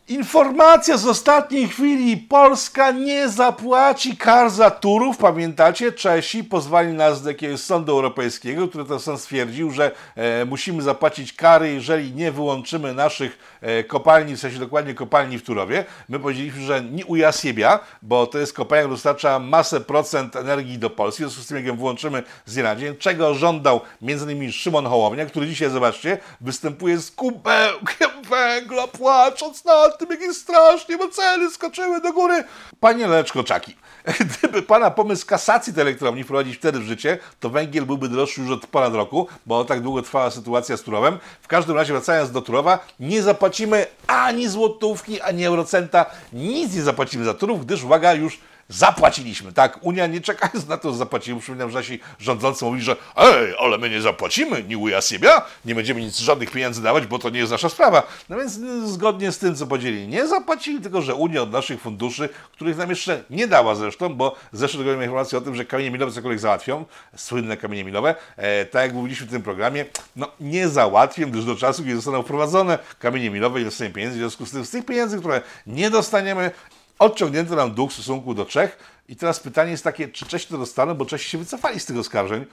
Informacja 0.07 0.97
z 0.97 1.07
ostatniej 1.07 1.67
chwili. 1.67 2.17
Polska 2.17 2.91
nie 2.91 3.29
zapłaci 3.29 4.17
kar 4.17 4.49
za 4.49 4.71
Turów. 4.71 5.17
Pamiętacie? 5.17 5.91
Czesi 5.91 6.43
pozwali 6.43 6.93
nas 6.93 7.21
do 7.21 7.29
jakiegoś 7.29 7.59
sądu 7.59 7.91
europejskiego, 7.91 8.67
który 8.67 8.85
to 8.85 8.99
sąd 8.99 9.21
stwierdził, 9.21 9.71
że 9.71 9.91
e, 10.15 10.45
musimy 10.45 10.81
zapłacić 10.81 11.33
kary, 11.33 11.73
jeżeli 11.73 12.11
nie 12.11 12.31
wyłączymy 12.31 12.93
naszych 12.93 13.57
e, 13.61 13.83
kopalni, 13.83 14.35
w 14.35 14.39
sensie 14.39 14.59
dokładnie 14.59 14.93
kopalni 14.93 15.37
w 15.37 15.43
Turowie. 15.43 15.85
My 16.09 16.19
powiedzieliśmy, 16.19 16.61
że 16.61 16.83
nie 16.83 17.05
ujasiebia, 17.05 17.79
bo 18.01 18.27
to 18.27 18.37
jest 18.39 18.53
kopalnia, 18.53 18.83
która 18.83 18.95
dostarcza 18.95 19.39
masę 19.39 19.81
procent 19.81 20.35
energii 20.35 20.77
do 20.77 20.89
Polski. 20.89 21.23
W 21.23 21.25
związku 21.25 21.43
z 21.43 21.47
tym, 21.47 21.57
jak 21.57 21.65
ją 21.65 21.77
wyłączymy 21.77 22.23
z 22.45 22.53
dnia 22.53 22.63
na 22.63 22.75
dzień, 22.75 22.95
czego 22.95 23.33
żądał 23.33 23.81
m.in. 24.01 24.51
Szymon 24.51 24.85
Hołownia, 24.85 25.25
który 25.25 25.47
dzisiaj, 25.47 25.69
zobaczcie, 25.69 26.17
występuje 26.41 26.97
z 26.97 27.11
kubełkiem 27.11 28.09
węgla, 28.29 28.87
płacząc 28.87 29.65
nad 29.65 29.94
tym, 29.97 30.09
jak 30.09 30.21
jest 30.21 30.41
strasznie, 30.41 30.97
bo 30.97 31.07
ceny 31.07 31.51
skoczyły 31.51 32.01
do 32.01 32.13
góry. 32.13 32.43
Panie 32.79 33.07
Leczko 33.07 33.43
Czaki, 33.43 33.75
gdyby 34.39 34.61
pana 34.61 34.91
pomysł 34.91 35.25
kasacji 35.25 35.73
tej 35.73 35.81
elektrowni 35.81 36.23
wprowadzić 36.23 36.57
wtedy 36.57 36.79
w 36.79 36.83
życie, 36.83 37.17
to 37.39 37.49
węgiel 37.49 37.85
byłby 37.85 38.09
droższy 38.09 38.41
już 38.41 38.51
od 38.51 38.67
ponad 38.67 38.93
roku, 38.93 39.27
bo 39.45 39.65
tak 39.65 39.81
długo 39.81 40.01
trwała 40.01 40.31
sytuacja 40.31 40.77
z 40.77 40.81
Turowem. 40.81 41.19
W 41.41 41.47
każdym 41.47 41.75
razie, 41.75 41.93
wracając 41.93 42.31
do 42.31 42.41
Turowa, 42.41 42.79
nie 42.99 43.21
zapłacimy 43.21 43.87
ani 44.07 44.47
złotówki, 44.47 45.21
ani 45.21 45.45
eurocenta, 45.45 46.05
nic 46.33 46.75
nie 46.75 46.81
zapłacimy 46.81 47.25
za 47.25 47.33
Turów, 47.33 47.65
gdyż, 47.65 47.83
uwaga, 47.83 48.13
już 48.13 48.39
zapłaciliśmy, 48.69 49.53
tak? 49.53 49.79
Unia 49.81 50.07
nie 50.07 50.21
czekając 50.21 50.67
na 50.67 50.77
to, 50.77 50.91
że 50.91 50.97
zapłacimy. 50.97 51.39
Przypominam, 51.39 51.71
że 51.71 51.77
nasi 51.77 51.99
rządzący 52.19 52.65
mówili, 52.65 52.85
że 52.85 52.95
ej, 53.17 53.55
ale 53.59 53.77
my 53.77 53.89
nie 53.89 54.01
zapłacimy, 54.01 54.63
nie 54.63 54.77
uja 54.77 55.01
siebie, 55.01 55.29
nie 55.65 55.75
będziemy 55.75 56.01
nic, 56.01 56.17
żadnych 56.17 56.51
pieniędzy 56.51 56.83
dawać, 56.83 57.05
bo 57.05 57.19
to 57.19 57.29
nie 57.29 57.39
jest 57.39 57.51
nasza 57.51 57.69
sprawa. 57.69 58.03
No 58.29 58.37
więc 58.37 58.57
y, 58.57 58.87
zgodnie 58.87 59.31
z 59.31 59.37
tym, 59.37 59.55
co 59.55 59.67
powiedzieli, 59.67 60.07
nie 60.07 60.27
zapłacili, 60.27 60.81
tylko 60.81 61.01
że 61.01 61.15
Unia 61.15 61.41
od 61.41 61.51
naszych 61.51 61.81
funduszy, 61.81 62.29
których 62.51 62.77
nam 62.77 62.89
jeszcze 62.89 63.23
nie 63.29 63.47
dała 63.47 63.75
zresztą, 63.75 64.15
bo 64.15 64.35
tylko 64.51 64.91
mamy 64.91 65.03
informację 65.03 65.37
o 65.37 65.41
tym, 65.41 65.55
że 65.55 65.65
kamienie 65.65 65.91
milowe 65.91 66.11
cokolwiek 66.11 66.39
załatwią, 66.39 66.85
słynne 67.15 67.57
kamienie 67.57 67.83
milowe, 67.83 68.15
e, 68.37 68.65
tak 68.65 68.83
jak 68.83 68.93
mówiliśmy 68.93 69.27
w 69.27 69.31
tym 69.31 69.41
programie, 69.41 69.85
no 70.15 70.31
nie 70.39 70.69
załatwię, 70.69 71.25
gdyż 71.25 71.45
do 71.45 71.55
czasu, 71.55 71.83
kiedy 71.83 71.95
zostaną 71.95 72.23
wprowadzone 72.23 72.79
kamienie 72.99 73.29
milowe 73.29 73.61
i 73.61 73.65
dostaniemy 73.65 73.95
pieniędzy, 73.95 74.17
w 74.17 74.19
związku 74.19 74.45
z 74.45 74.51
tym 74.51 74.65
z 74.65 74.69
tych 74.69 74.85
pieniędzy, 74.85 75.19
które 75.19 75.41
nie 75.67 75.89
dostaniemy, 75.89 76.51
odciągnięto 76.99 77.55
nam 77.55 77.73
dług 77.73 77.91
w 77.91 77.93
stosunku 77.93 78.33
do 78.33 78.45
Czech. 78.45 78.77
I 79.09 79.15
teraz 79.15 79.39
pytanie 79.39 79.71
jest 79.71 79.83
takie, 79.83 80.07
czy 80.07 80.25
Czesi 80.25 80.47
to 80.47 80.57
dostaną, 80.57 80.93
bo 80.93 81.05
Czesi 81.05 81.29
się 81.29 81.37
wycofali 81.37 81.79
z 81.79 81.85
tych 81.85 81.97
oskarżeń. 81.97 82.45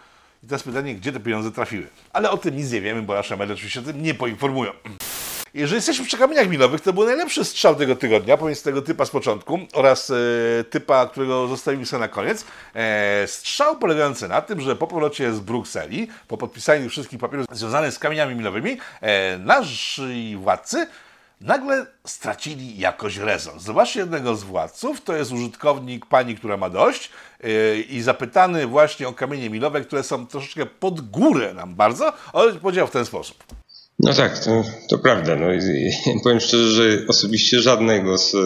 I 0.42 0.46
teraz 0.46 0.62
pytanie, 0.62 0.94
gdzie 0.94 1.12
te 1.12 1.20
pieniądze 1.20 1.52
trafiły. 1.52 1.87
Ale 2.12 2.31
o 2.31 2.37
tym 2.37 2.57
nic 2.57 2.72
nie 2.72 2.81
wiemy, 2.81 3.02
bo 3.02 3.14
nasze 3.14 3.37
media 3.37 3.55
oczywiście 3.55 3.81
o 3.81 3.83
tym 3.83 4.02
nie 4.02 4.14
poinformują. 4.14 4.72
Jeżeli 5.55 5.76
jesteśmy 5.76 6.07
przy 6.07 6.18
kamieniach 6.18 6.48
milowych, 6.48 6.81
to 6.81 6.92
był 6.92 7.05
najlepszy 7.05 7.44
strzał 7.44 7.74
tego 7.76 7.96
tygodnia, 7.96 8.37
pomiędzy 8.37 8.64
tego 8.64 8.83
typa 8.83 9.05
z 9.05 9.11
początku 9.11 9.59
oraz 9.72 10.11
e, 10.11 10.14
typa, 10.64 11.07
którego 11.07 11.48
zostawimy 11.48 11.87
sobie 11.87 12.00
na 12.00 12.09
koniec. 12.09 12.44
E, 12.74 13.26
strzał 13.26 13.76
polegający 13.76 14.28
na 14.28 14.40
tym, 14.40 14.61
że 14.61 14.76
po 14.76 14.87
powrocie 14.87 15.33
z 15.33 15.40
Brukseli, 15.40 16.09
po 16.28 16.37
podpisaniu 16.37 16.88
wszystkich 16.88 17.18
papierów 17.18 17.46
związanych 17.50 17.92
z 17.92 17.98
kamieniami 17.98 18.35
milowymi, 18.35 18.76
e, 19.00 19.38
nasi 19.38 20.37
władcy 20.37 20.87
nagle 21.42 21.87
stracili 22.07 22.78
jakoś 22.78 23.16
rezon. 23.16 23.61
Zobaczcie 23.61 24.00
jednego 24.00 24.37
z 24.37 24.42
władców, 24.42 25.00
to 25.00 25.16
jest 25.16 25.33
użytkownik 25.33 26.07
pani, 26.07 26.35
która 26.35 26.57
ma 26.57 26.70
dość 26.70 27.11
yy, 27.42 27.83
i 27.88 28.02
zapytany 28.02 28.66
właśnie 28.66 29.09
o 29.09 29.12
kamienie 29.12 29.50
milowe, 29.50 29.81
które 29.81 30.02
są 30.02 30.26
troszeczkę 30.26 30.66
pod 30.66 31.00
górę 31.00 31.55
nam 31.55 31.74
bardzo, 31.74 32.12
on 32.33 32.59
powiedział 32.59 32.87
w 32.87 32.90
ten 32.90 33.05
sposób. 33.05 33.44
No 33.98 34.14
tak, 34.14 34.38
to, 34.38 34.64
to 34.88 34.98
prawda. 34.98 35.37
No, 35.37 35.52
i, 35.52 35.59
i 35.59 35.92
powiem 36.24 36.40
szczerze, 36.40 36.70
że 36.70 37.07
osobiście 37.09 37.61
żadnego 37.61 38.18
z 38.18 38.35
e, 38.35 38.38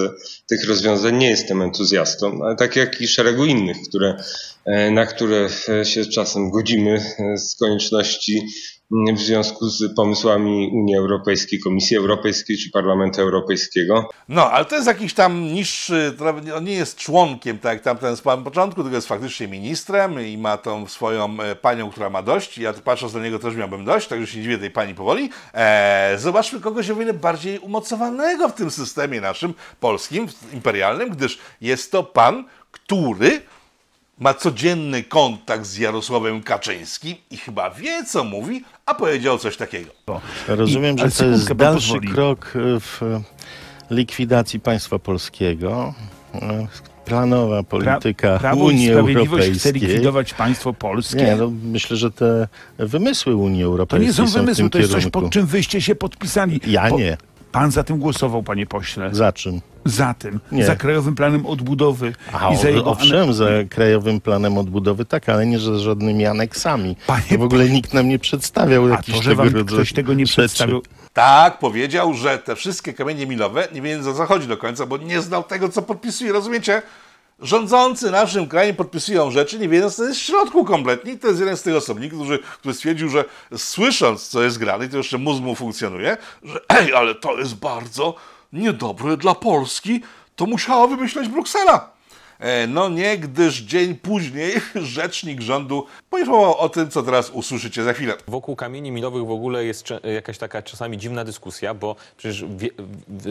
tych 0.47 0.69
rozwiązań 0.69 1.17
nie 1.17 1.31
jestem 1.31 1.63
entuzjastą, 1.63 2.41
ale 2.45 2.57
tak 2.57 2.77
jak 2.77 3.01
i 3.01 3.09
szeregu 3.09 3.45
innych, 3.45 3.77
które, 3.89 4.17
e, 4.65 4.91
na 4.91 5.07
które 5.07 5.49
e, 5.69 5.85
się 5.85 6.07
czasem 6.07 6.51
godzimy 6.51 7.15
z 7.37 7.57
konieczności 7.57 8.43
w 8.91 9.19
związku 9.19 9.69
z 9.69 9.95
pomysłami 9.95 10.71
Unii 10.73 10.97
Europejskiej, 10.97 11.61
Komisji 11.61 11.97
Europejskiej 11.97 12.59
czy 12.59 12.71
Parlamentu 12.71 13.21
Europejskiego. 13.21 14.09
No, 14.29 14.51
ale 14.51 14.65
to 14.65 14.75
jest 14.75 14.87
jakiś 14.87 15.15
tam 15.15 15.43
niższy, 15.43 16.17
on 16.57 16.65
nie 16.65 16.73
jest 16.73 16.99
członkiem, 16.99 17.59
tak 17.59 17.73
jak 17.73 17.83
tamten 17.83 18.17
z 18.17 18.21
początku, 18.21 18.83
tylko 18.83 18.97
jest 18.97 19.09
faktycznie 19.09 19.49
ministrem 19.49 20.27
i 20.27 20.39
ma 20.39 20.57
tą 20.57 20.87
swoją 20.87 21.41
e, 21.41 21.57
panią, 21.57 21.91
która 21.91 22.11
ma 22.11 22.23
dość. 22.23 22.59
Ja 22.59 22.73
tu 22.73 22.81
patrząc 22.81 23.15
na 23.15 23.21
niego 23.21 23.39
też 23.39 23.55
miałbym 23.55 23.85
dość, 23.85 24.09
także 24.09 24.27
się 24.27 24.39
nie 24.39 24.43
dziwię 24.43 24.59
tej 24.59 24.71
pani 24.71 24.95
powoli. 24.95 25.31
Eee, 25.55 26.19
zobaczmy 26.19 26.61
kogoś 26.61 26.91
o 26.91 26.97
wiele 26.97 27.13
bardziej 27.15 27.59
umocowanego 27.59 28.49
w 28.49 28.55
tym 28.55 28.71
systemie 28.71 29.21
naszym 29.21 29.55
polskim, 29.81 30.27
imperialnym, 30.53 31.11
gdyż 31.11 31.39
jest 31.61 31.93
to 31.93 32.03
pan, 32.03 32.45
który 32.71 33.41
ma 34.19 34.35
codzienny 34.35 35.03
kontakt 35.03 35.67
z 35.67 35.77
Jarosławem 35.79 36.43
Kaczyńskim 36.43 37.15
i 37.31 37.37
chyba 37.37 37.71
wie, 37.71 38.05
co 38.05 38.25
mówi, 38.25 38.65
a 38.87 38.95
powiedział 38.95 39.39
coś 39.39 39.57
takiego. 39.57 39.91
Rozumiem, 40.49 40.97
I- 40.97 40.99
że 40.99 41.11
to 41.11 41.25
jest 41.27 41.53
dalszy 41.53 41.87
pozwoli. 41.93 42.09
krok 42.09 42.53
w 42.81 43.01
likwidacji 43.91 44.61
państwa 44.61 44.99
polskiego. 44.99 45.95
Planowa 47.05 47.63
polityka 47.63 48.39
Prawo 48.39 48.63
i 48.65 48.75
Unii 48.75 48.89
Sprawiedliwość 48.89 49.31
chce 49.31 49.69
Europejskiej. 49.69 49.73
likwidować 49.73 50.35
państwo 50.35 50.73
polskie. 50.73 51.17
Nie, 51.25 51.37
no, 51.37 51.53
myślę, 51.65 51.97
że 51.97 52.11
te 52.11 52.49
wymysły 52.79 53.37
Unii 53.37 53.61
to 53.63 53.67
Europejskiej 53.67 54.07
nie 54.09 54.13
są 54.15 54.27
w 54.27 54.33
wymysły, 54.33 54.57
tym 54.65 54.71
to 54.71 54.79
jest 54.79 54.91
coś, 54.91 54.99
kierunku. 55.05 55.21
pod 55.21 55.33
czym 55.33 55.47
wyście 55.47 55.81
się 55.81 55.95
podpisali. 55.95 56.61
Ja 56.67 56.89
Po- 56.91 56.99
nie. 56.99 57.17
Pan 57.57 57.71
za 57.71 57.85
tym 57.85 57.99
głosował, 57.99 58.43
panie 58.43 58.67
pośle. 58.67 59.15
Za 59.15 59.33
czym? 59.33 59.61
Za 59.85 60.15
tym. 60.15 60.41
Nie. 60.53 60.67
Za 60.67 60.77
Krajowym 60.77 61.15
Planem 61.15 61.47
Odbudowy. 61.47 62.13
A, 62.33 62.53
i 62.53 62.57
za 62.57 62.71
jego 62.71 62.85
owszem, 62.85 63.35
za 63.35 63.47
Krajowym 63.71 64.21
Planem 64.21 64.59
Odbudowy 64.59 65.05
tak, 65.05 65.29
ale 65.29 65.47
nie 65.47 65.59
za 65.59 65.79
żadnymi 65.79 66.27
aneksami. 66.27 66.97
Panie 67.07 67.39
w 67.39 67.43
ogóle 67.43 67.69
nikt 67.69 67.95
nam 67.95 68.09
nie 68.09 68.19
przedstawiał 68.19 68.87
A 68.87 68.89
jakichś 68.89 69.19
to, 69.19 69.23
że 69.23 69.31
tego 69.31 69.43
wam 69.43 69.55
rodzaju 69.55 69.67
ktoś 69.67 69.93
tego 69.93 70.15
nie 70.15 70.27
rzeczy. 70.27 70.41
przedstawił. 70.41 70.83
Tak, 71.13 71.59
powiedział, 71.59 72.15
że 72.15 72.39
te 72.39 72.57
wszystkie 72.57 72.93
kamienie 72.93 73.27
milowe 73.27 73.69
nie 73.73 73.83
wiedział, 73.83 74.05
co 74.05 74.15
zachodzi 74.15 74.49
do 74.49 74.57
końca, 74.57 74.87
bo 74.87 74.97
nie 74.97 75.21
znał 75.21 75.43
tego, 75.43 75.69
co 75.69 75.83
podpisuje, 75.83 76.33
rozumiecie? 76.33 76.83
Rządzący 77.39 78.11
naszym 78.11 78.49
krajem 78.49 78.77
podpisują 78.77 79.31
rzeczy, 79.31 79.59
nie 79.59 79.69
wiedząc, 79.69 79.97
co 79.97 80.05
jest 80.05 80.21
w 80.21 80.23
środku 80.23 80.65
kompletnie. 80.65 81.13
I 81.13 81.19
to 81.19 81.29
jest 81.29 81.41
jeden 81.41 81.57
z 81.57 81.63
tych 81.63 81.77
osobników, 81.77 82.21
który, 82.23 82.39
który 82.39 82.75
stwierdził, 82.75 83.09
że 83.09 83.25
słysząc, 83.57 84.29
co 84.29 84.43
jest 84.43 84.59
grane, 84.59 84.87
i 84.87 84.89
to 84.89 84.97
jeszcze 84.97 85.19
mózg 85.19 85.43
mu 85.43 85.55
funkcjonuje, 85.55 86.17
że 86.43 86.61
ej, 86.81 86.95
ale 86.95 87.15
to 87.15 87.39
jest 87.39 87.55
bardzo 87.55 88.15
niedobre 88.53 89.17
dla 89.17 89.35
Polski, 89.35 90.03
to 90.37 90.47
musiała 90.47 90.87
wymyśleć 90.87 91.29
Bruksela. 91.29 91.91
E, 92.39 92.67
No 92.67 92.89
nie, 92.89 93.19
gdyż 93.19 93.61
dzień 93.61 93.95
później 93.95 94.53
rzecznik 94.75 95.41
rządu 95.41 95.87
poinformował 96.11 96.57
o 96.59 96.69
tym, 96.69 96.91
co 96.91 97.03
teraz 97.03 97.31
usłyszycie 97.31 97.85
za 97.85 97.93
chwilę. 97.93 98.15
Wokół 98.29 98.57
kamieni 98.57 98.91
milowych 98.91 99.27
w 99.27 99.31
ogóle 99.31 99.65
jest 99.65 99.89
jakaś 100.15 100.39
taka 100.39 100.63
czasami 100.63 100.99
dziwna 100.99 101.25
dyskusja, 101.25 101.75
bo 101.75 101.97
przecież 102.17 102.45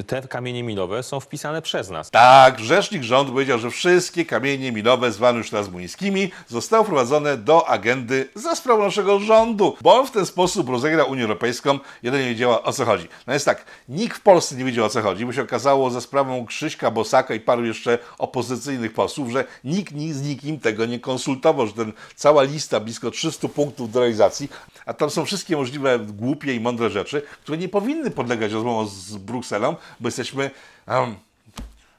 te 0.08 0.22
kamienie 0.22 0.63
milowe 0.63 1.04
są 1.04 1.20
wpisane 1.20 1.62
przez 1.62 1.89
nas. 1.89 2.12
Tak, 2.12 2.60
rzecznik 2.60 3.04
rządu 3.04 3.32
powiedział, 3.32 3.60
że 3.60 3.70
wszystkie 3.72 4.26
kamienie 4.26 4.72
milowe 4.72 5.12
zwane 5.12 5.38
już 5.38 5.50
teraz 5.50 5.70
muńskimi 5.70 6.32
zostały 6.48 6.84
wprowadzone 6.84 7.38
do 7.38 7.70
agendy 7.70 8.30
za 8.36 8.56
sprawą 8.56 8.84
naszego 8.84 9.20
rządu, 9.20 9.76
bo 9.82 9.96
on 10.00 10.08
w 10.08 10.12
ten 10.12 10.26
sposób 10.26 10.70
rozegra 10.70 11.04
Unię 11.04 11.22
Europejską, 11.22 11.80
jeden 12.04 12.22
nie 12.22 12.30
wiedziała 12.30 12.63
o 12.63 12.74
co 12.74 12.86
chodzi. 12.86 13.08
No 13.28 13.34
jest 13.34 13.46
tak, 13.46 13.65
nikt 13.89 14.18
w 14.18 14.22
Polsce 14.22 14.56
nie 14.56 14.65
wiedział 14.65 14.86
o 14.86 14.89
co 14.89 15.02
chodzi, 15.02 15.26
bo 15.26 15.34
się 15.34 15.41
okazało 15.41 15.89
za 15.89 16.02
sprawą 16.02 16.46
Krzyśka 16.46 16.91
Bosaka 16.91 17.34
i 17.34 17.39
paru 17.39 17.65
jeszcze 17.65 17.98
opozycyjnych 18.18 18.94
posłów, 18.95 19.31
że 19.31 19.45
nikt 19.63 19.93
ni- 19.93 20.13
z 20.13 20.21
nikim 20.21 20.60
tego 20.60 20.86
nie 20.86 20.99
konsultował, 20.99 21.67
że 21.67 21.73
ten 21.73 21.93
cała 22.15 22.43
lista 22.43 22.79
blisko 22.79 23.12
300 23.12 23.47
punktów 23.47 23.91
do 23.91 23.99
realizacji, 23.99 24.49
a 24.86 24.93
tam 24.93 25.10
są 25.10 25.25
wszystkie 25.25 25.55
możliwe 25.58 25.99
głupie 25.99 26.53
i 26.55 26.60
mądre 26.60 26.89
rzeczy, 26.89 27.21
które 27.43 27.58
nie 27.58 27.69
powinny 27.69 28.12
podlegać 28.12 28.51
rozmowom 28.51 28.88
z 28.88 29.17
Brukselą, 29.17 29.75
bo 29.99 30.08
jesteśmy... 30.08 30.51
em, 30.88 31.15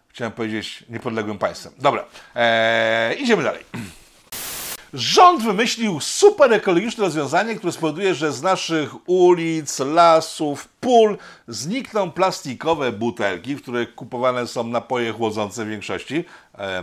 Chciałem 0.08 0.32
powiedzieć 0.32 0.84
niepodległym 0.90 1.38
państwem. 1.38 1.72
Dobra, 1.78 2.04
eee, 2.34 3.22
idziemy 3.22 3.42
dalej. 3.42 3.64
Rząd 4.94 5.42
wymyślił 5.42 6.00
super 6.00 6.52
ekologiczne 6.52 7.04
rozwiązanie, 7.04 7.54
które 7.56 7.72
spowoduje, 7.72 8.14
że 8.14 8.32
z 8.32 8.42
naszych 8.42 9.08
ulic, 9.08 9.78
lasów, 9.78 10.68
pól 10.80 11.18
znikną 11.48 12.10
plastikowe 12.10 12.92
butelki, 12.92 13.54
w 13.56 13.62
których 13.62 13.94
kupowane 13.94 14.46
są 14.46 14.64
napoje 14.64 15.12
chłodzące 15.12 15.64
w 15.64 15.68
większości, 15.68 16.24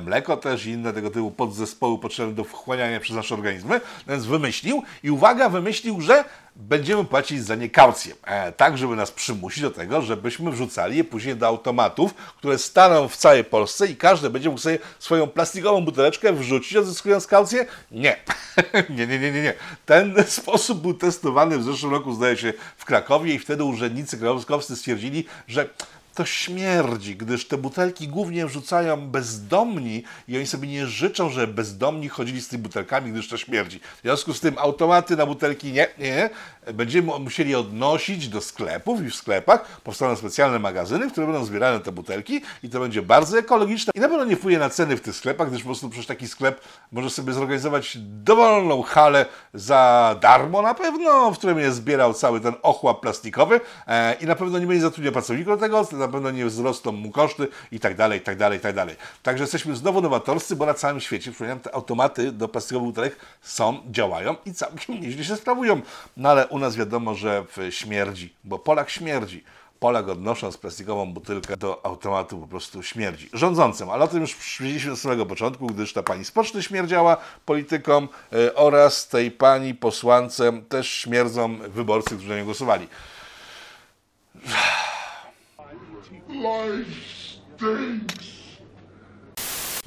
mleko 0.05 0.37
też 0.37 0.65
i 0.65 0.69
inne 0.69 0.93
tego 0.93 1.09
typu 1.09 1.31
podzespoły 1.31 1.99
potrzebne 1.99 2.33
do 2.33 2.43
wchłaniania 2.43 2.99
przez 2.99 3.15
nasze 3.15 3.35
organizmy. 3.35 3.81
Więc 4.07 4.25
wymyślił 4.25 4.83
i 5.03 5.11
uwaga, 5.11 5.49
wymyślił, 5.49 6.01
że 6.01 6.23
będziemy 6.55 7.05
płacić 7.05 7.43
za 7.43 7.55
nie 7.55 7.69
kaucję. 7.69 8.15
E, 8.25 8.51
tak, 8.51 8.77
żeby 8.77 8.95
nas 8.95 9.11
przymusić 9.11 9.63
do 9.63 9.71
tego, 9.71 10.01
żebyśmy 10.01 10.51
wrzucali 10.51 10.97
je 10.97 11.03
później 11.03 11.35
do 11.35 11.47
automatów, 11.47 12.13
które 12.13 12.57
staną 12.57 13.07
w 13.07 13.17
całej 13.17 13.43
Polsce 13.43 13.87
i 13.87 13.95
każdy 13.95 14.29
będzie 14.29 14.49
mógł 14.49 14.61
sobie 14.61 14.79
swoją 14.99 15.27
plastikową 15.27 15.85
buteleczkę 15.85 16.33
wrzucić, 16.33 16.75
odzyskując 16.75 17.27
kaucję? 17.27 17.65
Nie. 17.91 18.17
nie, 18.97 19.07
nie, 19.07 19.19
nie, 19.19 19.31
nie, 19.31 19.41
nie. 19.41 19.53
Ten 19.85 20.15
sposób 20.27 20.81
był 20.81 20.93
testowany 20.93 21.57
w 21.57 21.63
zeszłym 21.63 21.91
roku, 21.91 22.13
zdaje 22.13 22.37
się, 22.37 22.53
w 22.77 22.85
Krakowie 22.85 23.33
i 23.33 23.39
wtedy 23.39 23.63
urzędnicy 23.63 24.17
krakowscy 24.17 24.75
stwierdzili, 24.75 25.25
że 25.47 25.69
to 26.15 26.25
śmierdzi, 26.25 27.15
gdyż 27.15 27.47
te 27.47 27.57
butelki 27.57 28.07
głównie 28.07 28.45
wrzucają 28.45 29.07
bezdomni 29.07 30.03
i 30.27 30.37
oni 30.37 30.47
sobie 30.47 30.67
nie 30.67 30.87
życzą, 30.87 31.29
że 31.29 31.47
bezdomni 31.47 32.09
chodzili 32.09 32.41
z 32.41 32.47
tymi 32.47 32.63
butelkami, 32.63 33.11
gdyż 33.11 33.29
to 33.29 33.37
śmierdzi. 33.37 33.79
W 33.79 34.01
związku 34.01 34.33
z 34.33 34.39
tym 34.39 34.57
automaty 34.57 35.15
na 35.15 35.25
butelki 35.25 35.71
nie, 35.71 35.87
nie. 35.99 36.29
Będziemy 36.73 37.19
musieli 37.19 37.55
odnosić 37.55 38.27
do 38.27 38.41
sklepów 38.41 39.01
i 39.01 39.09
w 39.09 39.15
sklepach 39.15 39.81
powstaną 39.81 40.15
specjalne 40.15 40.59
magazyny, 40.59 41.09
w 41.09 41.11
które 41.11 41.27
będą 41.27 41.45
zbierane 41.45 41.79
te 41.79 41.91
butelki 41.91 42.41
i 42.63 42.69
to 42.69 42.79
będzie 42.79 43.01
bardzo 43.01 43.37
ekologiczne 43.37 43.91
i 43.95 43.99
na 43.99 44.09
pewno 44.09 44.25
nie 44.25 44.35
wpłynie 44.35 44.59
na 44.59 44.69
ceny 44.69 44.97
w 44.97 45.01
tych 45.01 45.15
sklepach, 45.15 45.49
gdyż 45.49 45.61
po 45.61 45.67
prostu 45.67 45.89
przecież 45.89 46.07
taki 46.07 46.27
sklep 46.27 46.61
może 46.91 47.09
sobie 47.09 47.33
zorganizować 47.33 47.97
dowolną 47.99 48.81
halę 48.81 49.25
za 49.53 50.15
darmo 50.21 50.61
na 50.61 50.73
pewno, 50.73 51.31
w 51.31 51.37
którym 51.37 51.59
jest 51.59 51.77
zbierał 51.77 52.13
cały 52.13 52.39
ten 52.39 52.53
ochłap 52.61 53.01
plastikowy 53.01 53.61
e, 53.87 54.13
i 54.13 54.25
na 54.25 54.35
pewno 54.35 54.59
nie 54.59 54.67
będzie 54.67 54.81
zatrudniał 54.81 55.13
pracowników 55.13 55.53
do 55.53 55.57
tego, 55.57 55.87
na 55.91 56.07
pewno 56.07 56.31
nie 56.31 56.45
wzrosną 56.45 56.91
mu 56.91 57.11
koszty 57.11 57.47
i 57.71 57.79
tak 57.79 57.95
dalej, 57.95 58.19
i 58.19 58.21
tak 58.21 58.37
dalej, 58.37 58.57
i 58.57 58.61
tak 58.61 58.75
dalej. 58.75 58.95
Także 59.23 59.43
jesteśmy 59.43 59.75
znowu 59.75 60.01
nowatorscy, 60.01 60.55
bo 60.55 60.65
na 60.65 60.73
całym 60.73 60.99
świecie, 60.99 61.31
przypominam, 61.31 61.59
te 61.59 61.75
automaty 61.75 62.31
do 62.31 62.47
plastikowych 62.47 62.87
butelek 62.87 63.15
są, 63.41 63.77
działają 63.91 64.35
i 64.45 64.53
całkiem 64.53 65.01
nieźle 65.01 65.23
się 65.23 65.35
sprawują. 65.35 65.81
No 66.17 66.29
ale 66.29 66.47
u 66.53 66.59
nas 66.59 66.75
wiadomo, 66.75 67.15
że 67.15 67.45
w 67.57 67.73
śmierdzi, 67.73 68.35
bo 68.43 68.59
Polak 68.59 68.89
śmierdzi. 68.89 69.43
Polak 69.79 70.09
odnosząc 70.09 70.57
plastikową 70.57 71.13
butelkę 71.13 71.57
do 71.57 71.85
automatu 71.85 72.39
po 72.39 72.47
prostu 72.47 72.83
śmierdzi. 72.83 73.29
Rządzącym, 73.33 73.89
ale 73.89 74.03
o 74.03 74.07
tym 74.07 74.21
już 74.21 74.35
przyjęliśmy 74.35 74.91
od 74.91 74.99
samego 74.99 75.25
początku, 75.25 75.67
gdyż 75.67 75.93
ta 75.93 76.03
pani 76.03 76.25
z 76.25 76.31
poczty 76.31 76.63
śmierdziała 76.63 77.17
politykom 77.45 78.09
e, 78.33 78.55
oraz 78.55 79.07
tej 79.07 79.31
pani 79.31 79.75
posłance 79.75 80.61
też 80.69 80.89
śmierdzą 80.89 81.57
wyborcy, 81.57 82.15
którzy 82.15 82.29
na 82.29 82.37
nią 82.37 82.45
głosowali. 82.45 82.87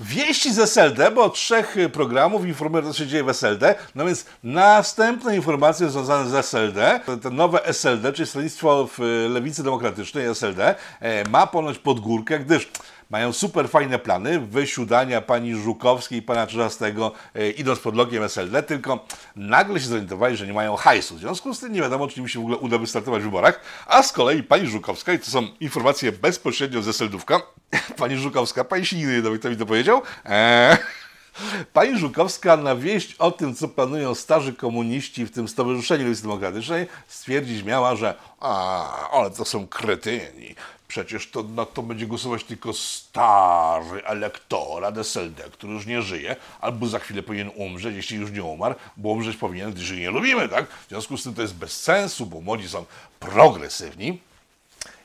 Wieści 0.01 0.53
z 0.53 0.59
SLD, 0.59 1.11
bo 1.11 1.25
od 1.25 1.35
trzech 1.35 1.77
y, 1.77 1.89
programów 1.89 2.47
informuje, 2.47 2.85
co 2.85 2.93
się 2.93 3.07
dzieje 3.07 3.25
w 3.25 3.29
SLD. 3.29 3.75
No 3.95 4.05
więc 4.05 4.25
następne 4.45 5.37
informacje 5.37 5.91
związane 5.91 6.31
z 6.31 6.35
SLD, 6.35 7.01
to, 7.23 7.31
nowe 7.31 7.65
SLD, 7.65 8.13
czyli 8.13 8.29
Stronnictwo 8.29 8.89
w 8.97 9.01
y, 9.01 9.29
Lewicy 9.29 9.63
Demokratycznej 9.63 10.27
SLD, 10.27 10.75
e, 11.01 11.29
ma 11.29 11.47
ponoć 11.47 11.79
podgórkę, 11.79 12.39
gdyż 12.39 12.69
mają 13.11 13.33
super 13.33 13.69
fajne 13.69 13.99
plany 13.99 14.41
wysiudania 14.41 15.21
pani 15.21 15.55
Żukowskiej 15.55 16.19
i 16.19 16.23
pana 16.23 16.47
Czyżastego 16.47 17.13
e, 17.35 17.51
idąc 17.51 17.79
pod 17.79 17.97
logiem 17.97 18.23
SLD, 18.23 18.63
tylko 18.63 19.05
nagle 19.37 19.81
się 19.81 19.87
zorientowali, 19.87 20.37
że 20.37 20.47
nie 20.47 20.53
mają 20.53 20.77
hajsu. 20.77 21.15
W 21.15 21.19
związku 21.19 21.55
z 21.55 21.61
tym 21.61 21.73
nie 21.73 21.81
wiadomo, 21.81 22.09
czy 22.09 22.21
im 22.21 22.29
się 22.29 22.39
w 22.39 22.43
ogóle 22.43 22.57
uda 22.57 22.79
wystartować 22.79 23.23
w 23.23 23.25
wyborach, 23.25 23.61
a 23.87 24.03
z 24.03 24.13
kolei 24.13 24.43
pani 24.43 24.67
Żukowska, 24.67 25.13
i 25.13 25.19
to 25.19 25.31
są 25.31 25.49
informacje 25.61 26.13
bezpośrednio 26.13 26.83
ze 26.83 26.91
SLD-ówka, 26.91 27.43
pani 27.99 28.17
Żukowska, 28.17 28.65
pani 28.65 28.87
się 28.87 28.97
nigdy 28.97 29.31
nie 29.31 29.39
kto 29.39 29.51
mi 29.51 29.57
to 29.57 29.67
powiedział, 29.67 30.03
eee, 30.25 30.77
Pani 31.73 31.99
Żukowska 31.99 32.57
na 32.57 32.77
wieść 32.77 33.15
o 33.19 33.31
tym, 33.31 33.55
co 33.55 33.69
planują 33.69 34.15
starzy 34.15 34.55
komuniści 34.55 35.27
w 35.27 35.31
tym 35.31 35.49
Stowarzyszeniu 35.49 36.05
Lewicy 36.05 36.23
Demokratycznej, 36.23 36.87
stwierdzić 37.09 37.65
miała, 37.65 37.97
że 37.97 38.15
a, 38.41 39.11
ale 39.11 39.31
to 39.31 39.45
są 39.45 39.67
kretyni. 39.67 40.55
Przecież 40.97 41.31
to, 41.31 41.43
na 41.43 41.67
to 41.67 41.83
będzie 41.83 42.07
głosować 42.07 42.45
tylko 42.45 42.73
stary 42.73 44.05
elektorat 44.05 44.99
SLD, 44.99 45.43
który 45.53 45.73
już 45.73 45.87
nie 45.87 46.03
żyje, 46.03 46.37
albo 46.61 46.87
za 46.87 46.99
chwilę 46.99 47.23
powinien 47.23 47.51
umrzeć, 47.55 47.97
jeśli 47.97 48.17
już 48.19 48.31
nie 48.31 48.43
umarł, 48.45 48.75
bo 48.97 49.09
umrzeć 49.09 49.37
powinien, 49.37 49.73
gdyż 49.73 49.91
jej 49.91 50.01
nie 50.01 50.11
lubimy, 50.11 50.49
tak? 50.49 50.69
W 50.69 50.89
związku 50.89 51.17
z 51.17 51.23
tym 51.23 51.35
to 51.35 51.43
jest 51.43 51.55
bez 51.55 51.83
sensu, 51.83 52.27
bo 52.27 52.41
młodzi 52.41 52.69
są 52.69 52.85
progresywni. 53.21 54.21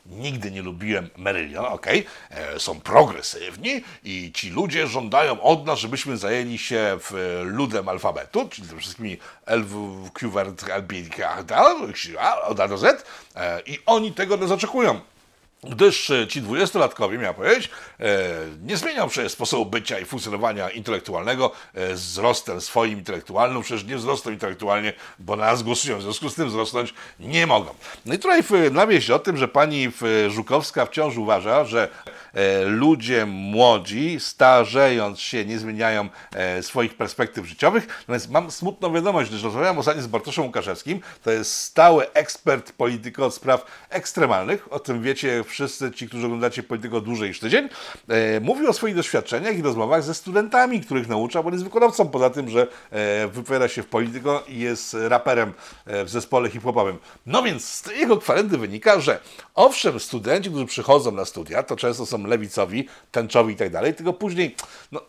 nigdy 0.05 0.51
nie 0.51 0.61
lubiłem 0.61 1.09
Merylion, 1.17 1.65
okej, 1.65 2.05
e, 2.29 2.59
są 2.59 2.81
progresywni 2.81 3.83
i 4.03 4.31
ci 4.33 4.49
ludzie 4.49 4.87
żądają 4.87 5.41
od 5.41 5.65
nas, 5.65 5.79
żebyśmy 5.79 6.17
zajęli 6.17 6.57
się 6.57 6.97
w, 6.99 7.41
ludem 7.45 7.89
alfabetu, 7.89 8.49
czyli 8.49 8.67
tymi 8.67 8.79
wszystkimi 8.79 9.17
L, 9.45 9.63
W, 9.63 10.09
Q, 10.13 10.39
L, 10.39 10.53
B, 10.83 10.95
K, 11.17 11.43
D, 11.43 11.55
od 12.45 12.59
A 12.59 12.67
do 12.67 12.77
Z 12.77 13.05
e, 13.35 13.61
i 13.65 13.79
oni 13.85 14.11
tego 14.11 14.37
nas 14.37 14.51
oczekują. 14.51 15.01
Gdyż 15.63 16.09
e, 16.09 16.27
ci 16.27 16.41
dwudziestolatkowie, 16.41 17.17
miałem 17.17 17.35
powiedzieć, 17.35 17.69
e, 17.99 18.29
nie 18.63 18.77
zmienią 18.77 19.09
przecież 19.09 19.31
sposobu 19.31 19.65
bycia 19.65 19.99
i 19.99 20.05
funkcjonowania 20.05 20.69
intelektualnego 20.69 21.51
e, 21.73 21.93
wzrostem 21.93 22.61
swoim 22.61 22.99
intelektualnym, 22.99 23.61
przecież 23.61 23.85
nie 23.85 23.97
wzrosną 23.97 24.31
intelektualnie, 24.31 24.93
bo 25.19 25.35
na 25.35 25.45
nas 25.45 25.63
głosują, 25.63 25.97
w 25.97 26.01
związku 26.01 26.29
z 26.29 26.35
tym 26.35 26.49
wzrosnąć 26.49 26.93
nie 27.19 27.47
mogą. 27.47 27.73
No 28.05 28.13
i 28.13 28.19
tutaj 28.19 28.43
w, 28.43 28.51
na 28.71 28.87
wieść 28.87 29.09
o 29.09 29.19
tym, 29.19 29.37
że 29.37 29.47
pani 29.47 29.91
Żukowska 30.29 30.85
wciąż 30.85 31.17
uważa, 31.17 31.65
że 31.65 31.89
ludzie 32.65 33.25
młodzi, 33.25 34.19
starzejąc 34.19 35.19
się, 35.19 35.45
nie 35.45 35.59
zmieniają 35.59 36.09
e, 36.33 36.63
swoich 36.63 36.97
perspektyw 36.97 37.45
życiowych. 37.45 37.87
Natomiast 37.99 38.29
mam 38.29 38.51
smutną 38.51 38.93
wiadomość, 38.93 39.29
gdyż 39.29 39.43
rozmawiałem 39.43 39.77
ostatnio 39.77 40.03
z 40.03 40.07
Bartoszem 40.07 40.45
Łukaszewskim, 40.45 40.99
to 41.23 41.31
jest 41.31 41.55
stały 41.55 42.11
ekspert 42.13 42.71
polityko 42.71 43.25
od 43.25 43.33
spraw 43.33 43.65
ekstremalnych, 43.89 44.73
o 44.73 44.79
tym 44.79 45.01
wiecie 45.01 45.43
wszyscy 45.43 45.91
ci, 45.91 46.07
którzy 46.07 46.25
oglądacie 46.25 46.63
polityko 46.63 47.01
dłużej 47.01 47.29
niż 47.29 47.39
tydzień, 47.39 47.69
e, 48.07 48.39
mówił 48.39 48.69
o 48.69 48.73
swoich 48.73 48.95
doświadczeniach 48.95 49.57
i 49.57 49.61
rozmowach 49.61 50.03
ze 50.03 50.13
studentami, 50.13 50.81
których 50.81 51.07
naucza, 51.07 51.43
bo 51.43 51.51
jest 51.51 51.63
wykonawcą, 51.63 52.07
poza 52.09 52.29
tym, 52.29 52.49
że 52.49 52.67
e, 52.91 53.27
wypowiada 53.27 53.67
się 53.67 53.83
w 53.83 53.87
polityko 53.87 54.43
i 54.47 54.59
jest 54.59 54.97
raperem 54.99 55.53
e, 55.85 56.03
w 56.03 56.09
zespole 56.09 56.49
hip-hopowym. 56.49 56.97
No 57.25 57.43
więc 57.43 57.65
z 57.65 57.87
jego 57.87 58.17
kwarendy 58.17 58.57
wynika, 58.57 58.99
że 58.99 59.19
owszem, 59.55 59.99
studenci, 59.99 60.49
którzy 60.49 60.65
przychodzą 60.65 61.11
na 61.11 61.25
studia, 61.25 61.63
to 61.63 61.75
często 61.75 62.05
są 62.05 62.20
lewicowi, 62.27 62.87
tęczowi 63.11 63.53
i 63.53 63.57
tak 63.57 63.69
dalej, 63.69 63.93
tylko 63.93 64.13
później 64.13 64.55
no, 64.91 65.01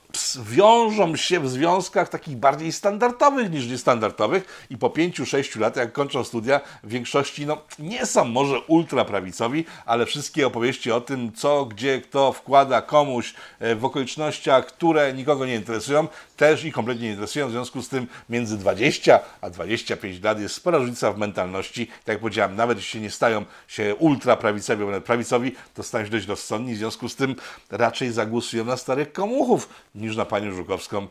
wiążą 0.42 1.16
się 1.16 1.40
w 1.40 1.48
związkach 1.48 2.08
takich 2.08 2.36
bardziej 2.36 2.72
standardowych 2.72 3.50
niż 3.50 3.66
niestandardowych 3.66 4.66
i 4.70 4.78
po 4.78 4.90
pięciu, 4.90 5.26
sześciu 5.26 5.60
latach, 5.60 5.84
jak 5.84 5.92
kończą 5.92 6.24
studia, 6.24 6.60
w 6.82 6.88
większości 6.88 7.46
no, 7.46 7.58
nie 7.78 8.06
są 8.06 8.24
może 8.24 8.60
ultraprawicowi, 8.60 9.64
ale 9.86 10.06
wszystkie 10.06 10.46
opowieści 10.46 10.92
o 10.92 11.00
tym, 11.00 11.32
co, 11.32 11.64
gdzie, 11.64 12.00
kto 12.00 12.32
wkłada 12.32 12.82
komuś 12.82 13.34
e, 13.58 13.74
w 13.74 13.84
okolicznościach, 13.84 14.66
które 14.66 15.12
nikogo 15.12 15.46
nie 15.46 15.54
interesują, 15.54 16.08
też 16.36 16.64
ich 16.64 16.74
kompletnie 16.74 17.04
nie 17.04 17.10
interesują. 17.10 17.48
W 17.48 17.50
związku 17.50 17.82
z 17.82 17.88
tym 17.88 18.06
między 18.28 18.58
20 18.58 19.20
a 19.40 19.50
25 19.50 20.22
lat 20.22 20.40
jest 20.40 20.54
spora 20.54 20.78
różnica 20.78 21.12
w 21.12 21.18
mentalności. 21.18 21.86
Tak 21.86 22.08
jak 22.08 22.18
powiedziałem, 22.18 22.56
nawet 22.56 22.78
jeśli 22.78 23.00
nie 23.00 23.10
stają 23.10 23.44
się 23.68 23.94
ultraprawicowi, 23.94 24.84
nawet 24.84 25.04
prawicowi, 25.04 25.52
to 25.74 25.82
stają 25.82 26.04
się 26.04 26.10
dość 26.10 26.26
rozsądni. 26.26 26.74
W 26.74 26.78
związku 26.78 27.08
z 27.08 27.16
tym 27.16 27.36
raczej 27.70 28.12
zagłosują 28.12 28.64
na 28.64 28.76
starych 28.76 29.12
komuchów 29.12 29.68
niż 30.02 30.16
na 30.16 30.24
panią 30.24 30.52
Żukowską. 30.52 31.08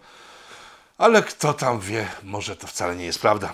Ale 0.97 1.23
kto 1.23 1.54
tam 1.54 1.80
wie, 1.80 2.08
może 2.23 2.56
to 2.56 2.67
wcale 2.67 2.95
nie 2.95 3.06
jest 3.06 3.21
prawda. 3.21 3.54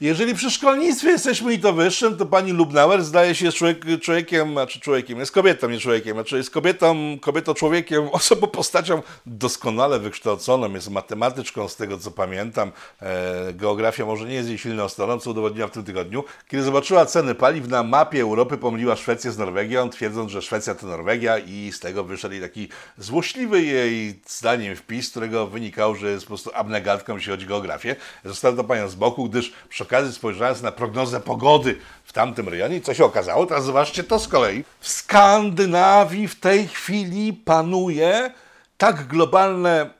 Jeżeli 0.00 0.34
przy 0.34 0.50
szkolnictwie 0.50 1.08
jesteśmy 1.08 1.54
i 1.54 1.58
to 1.58 1.72
wyższym, 1.72 2.16
to 2.16 2.26
pani 2.26 2.52
Lubnauer 2.52 3.04
zdaje 3.04 3.34
się 3.34 3.44
jest 3.44 3.56
człowiek, 3.56 3.84
człowiekiem, 4.02 4.52
znaczy 4.52 4.80
człowiekiem, 4.80 5.18
jest 5.18 5.32
kobietą, 5.32 5.68
nie 5.68 5.80
człowiekiem, 5.80 6.12
znaczy 6.12 6.36
jest 6.36 6.50
kobietą, 6.50 7.18
kobietą 7.20 7.54
człowiekiem, 7.54 8.08
osobą, 8.12 8.46
postacią 8.46 9.02
doskonale 9.26 9.98
wykształconą, 9.98 10.74
jest 10.74 10.90
matematyczką 10.90 11.68
z 11.68 11.76
tego 11.76 11.98
co 11.98 12.10
pamiętam, 12.10 12.72
e, 13.02 13.52
geografia 13.52 14.06
może 14.06 14.28
nie 14.28 14.34
jest 14.34 14.48
jej 14.48 14.58
silną 14.58 14.88
stroną, 14.88 15.18
co 15.18 15.30
udowodniła 15.30 15.68
w 15.68 15.70
tym 15.70 15.84
tygodniu. 15.84 16.24
Kiedy 16.48 16.62
zobaczyła 16.62 17.06
ceny 17.06 17.34
paliw 17.34 17.68
na 17.68 17.82
mapie 17.82 18.22
Europy, 18.22 18.58
pomyliła 18.58 18.96
Szwecję 18.96 19.32
z 19.32 19.38
Norwegią, 19.38 19.90
twierdząc, 19.90 20.30
że 20.30 20.42
Szwecja 20.42 20.74
to 20.74 20.86
Norwegia 20.86 21.38
i 21.38 21.72
z 21.72 21.80
tego 21.80 22.04
wyszedł 22.04 22.34
jej 22.34 22.42
taki 22.42 22.68
złośliwy 22.98 23.62
jej 23.62 24.20
zdaniem 24.26 24.76
wpis, 24.76 25.06
z 25.06 25.10
którego 25.10 25.46
wynikało, 25.46 25.94
że 25.94 26.10
jest 26.10 26.24
po 26.24 26.28
prostu 26.28 26.50
abnegatką, 26.54 27.14
jeśli 27.14 27.30
chodzi 27.30 27.46
o 27.46 27.48
geografię. 27.48 27.96
Została 28.24 28.56
to 28.56 28.64
panią 28.64 28.88
z 28.88 28.94
boku, 28.94 29.28
gdyż 29.28 29.52
przy 29.68 29.87
okazji 29.88 30.12
spojrzałem 30.12 30.56
na 30.62 30.72
prognozę 30.72 31.20
pogody 31.20 31.76
w 32.04 32.12
tamtym 32.12 32.48
rejonie 32.48 32.76
i 32.76 32.80
co 32.80 32.94
się 32.94 33.04
okazało? 33.04 33.46
Teraz 33.46 33.64
zobaczcie 33.64 34.04
to 34.04 34.18
z 34.18 34.28
kolei. 34.28 34.64
W 34.80 34.88
Skandynawii 34.88 36.28
w 36.28 36.40
tej 36.40 36.68
chwili 36.68 37.32
panuje 37.32 38.30
tak 38.78 39.06
globalne 39.06 39.90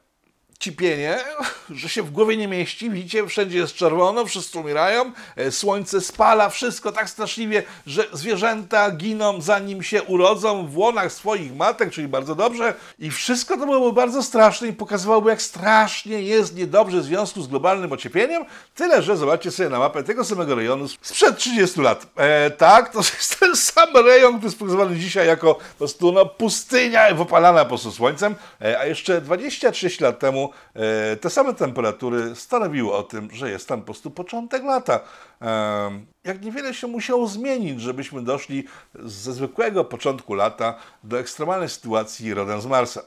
cipienie, 0.59 1.18
że 1.71 1.88
się 1.88 2.03
w 2.03 2.11
głowie 2.11 2.37
nie 2.37 2.49
mieści. 2.49 2.90
Widzicie, 2.90 3.27
wszędzie 3.27 3.59
jest 3.59 3.75
czerwono, 3.75 4.27
wszyscy 4.27 4.59
umierają, 4.59 5.12
e, 5.37 5.51
słońce 5.51 6.01
spala, 6.01 6.49
wszystko 6.49 6.92
tak 6.92 7.11
straszliwie, 7.11 7.62
że 7.87 8.05
zwierzęta 8.12 8.90
giną 8.90 9.40
zanim 9.40 9.83
się 9.83 10.03
urodzą 10.03 10.66
w 10.66 10.79
łonach 10.79 11.12
swoich 11.12 11.57
matek, 11.57 11.90
czyli 11.90 12.09
bardzo 12.09 12.35
dobrze. 12.35 12.75
I 12.99 13.11
wszystko 13.11 13.57
to 13.57 13.66
byłoby 13.66 13.92
bardzo 13.92 14.23
straszne 14.23 14.68
i 14.68 14.73
pokazywałoby, 14.73 15.31
jak 15.31 15.42
strasznie 15.42 16.23
jest 16.23 16.57
niedobrze 16.57 17.01
w 17.01 17.05
związku 17.05 17.42
z 17.42 17.49
globalnym 17.49 17.92
ociepieniem. 17.92 18.44
Tyle, 18.75 19.03
że 19.03 19.16
zobaczcie 19.16 19.51
sobie 19.51 19.68
na 19.68 19.79
mapę 19.79 20.03
tego 20.03 20.25
samego 20.25 20.55
rejonu 20.55 20.88
sprzed 20.88 21.38
30 21.38 21.81
lat. 21.81 22.07
E, 22.16 22.51
tak, 22.51 22.92
to 22.92 22.99
jest 23.18 23.40
ten 23.40 23.57
sam 23.57 23.97
rejon, 24.07 24.33
który 24.33 24.47
jest 24.47 24.59
pokazywany 24.59 24.97
dzisiaj 24.97 25.27
jako 25.27 25.55
po 25.55 25.79
prostu 25.79 26.12
no, 26.12 26.27
pustynia 26.27 27.14
wypalana 27.14 27.64
po 27.64 27.68
prostu 27.68 27.92
słońcem, 27.92 28.35
e, 28.62 28.79
a 28.79 28.87
jeszcze 28.87 29.21
23 29.21 29.90
lat 30.01 30.18
temu 30.18 30.48
e, 30.75 31.17
te 31.17 31.31
same 31.31 31.55
temperatury 31.55 32.35
stanowiły 32.35 32.93
o 32.93 33.03
tym, 33.03 33.29
że 33.33 33.51
jest 33.51 33.69
tam 33.69 33.81
po 33.81 33.85
prostu 33.85 34.11
początek 34.11 34.65
lata. 34.65 35.01
E, 35.43 35.91
jak 36.25 36.43
niewiele 36.43 36.75
się 36.75 36.87
musiało 36.87 37.27
zmienić, 37.27 37.81
żebyśmy 37.81 38.23
doszli 38.23 38.65
ze 38.95 39.33
zwykłego 39.33 39.85
początku 39.85 40.35
lata 40.35 40.75
do 41.05 41.19
ekstremalnej 41.19 41.69
sytuacji 41.69 42.35
rodem 42.35 42.61
z 42.61 42.67
Marsa. 42.67 43.03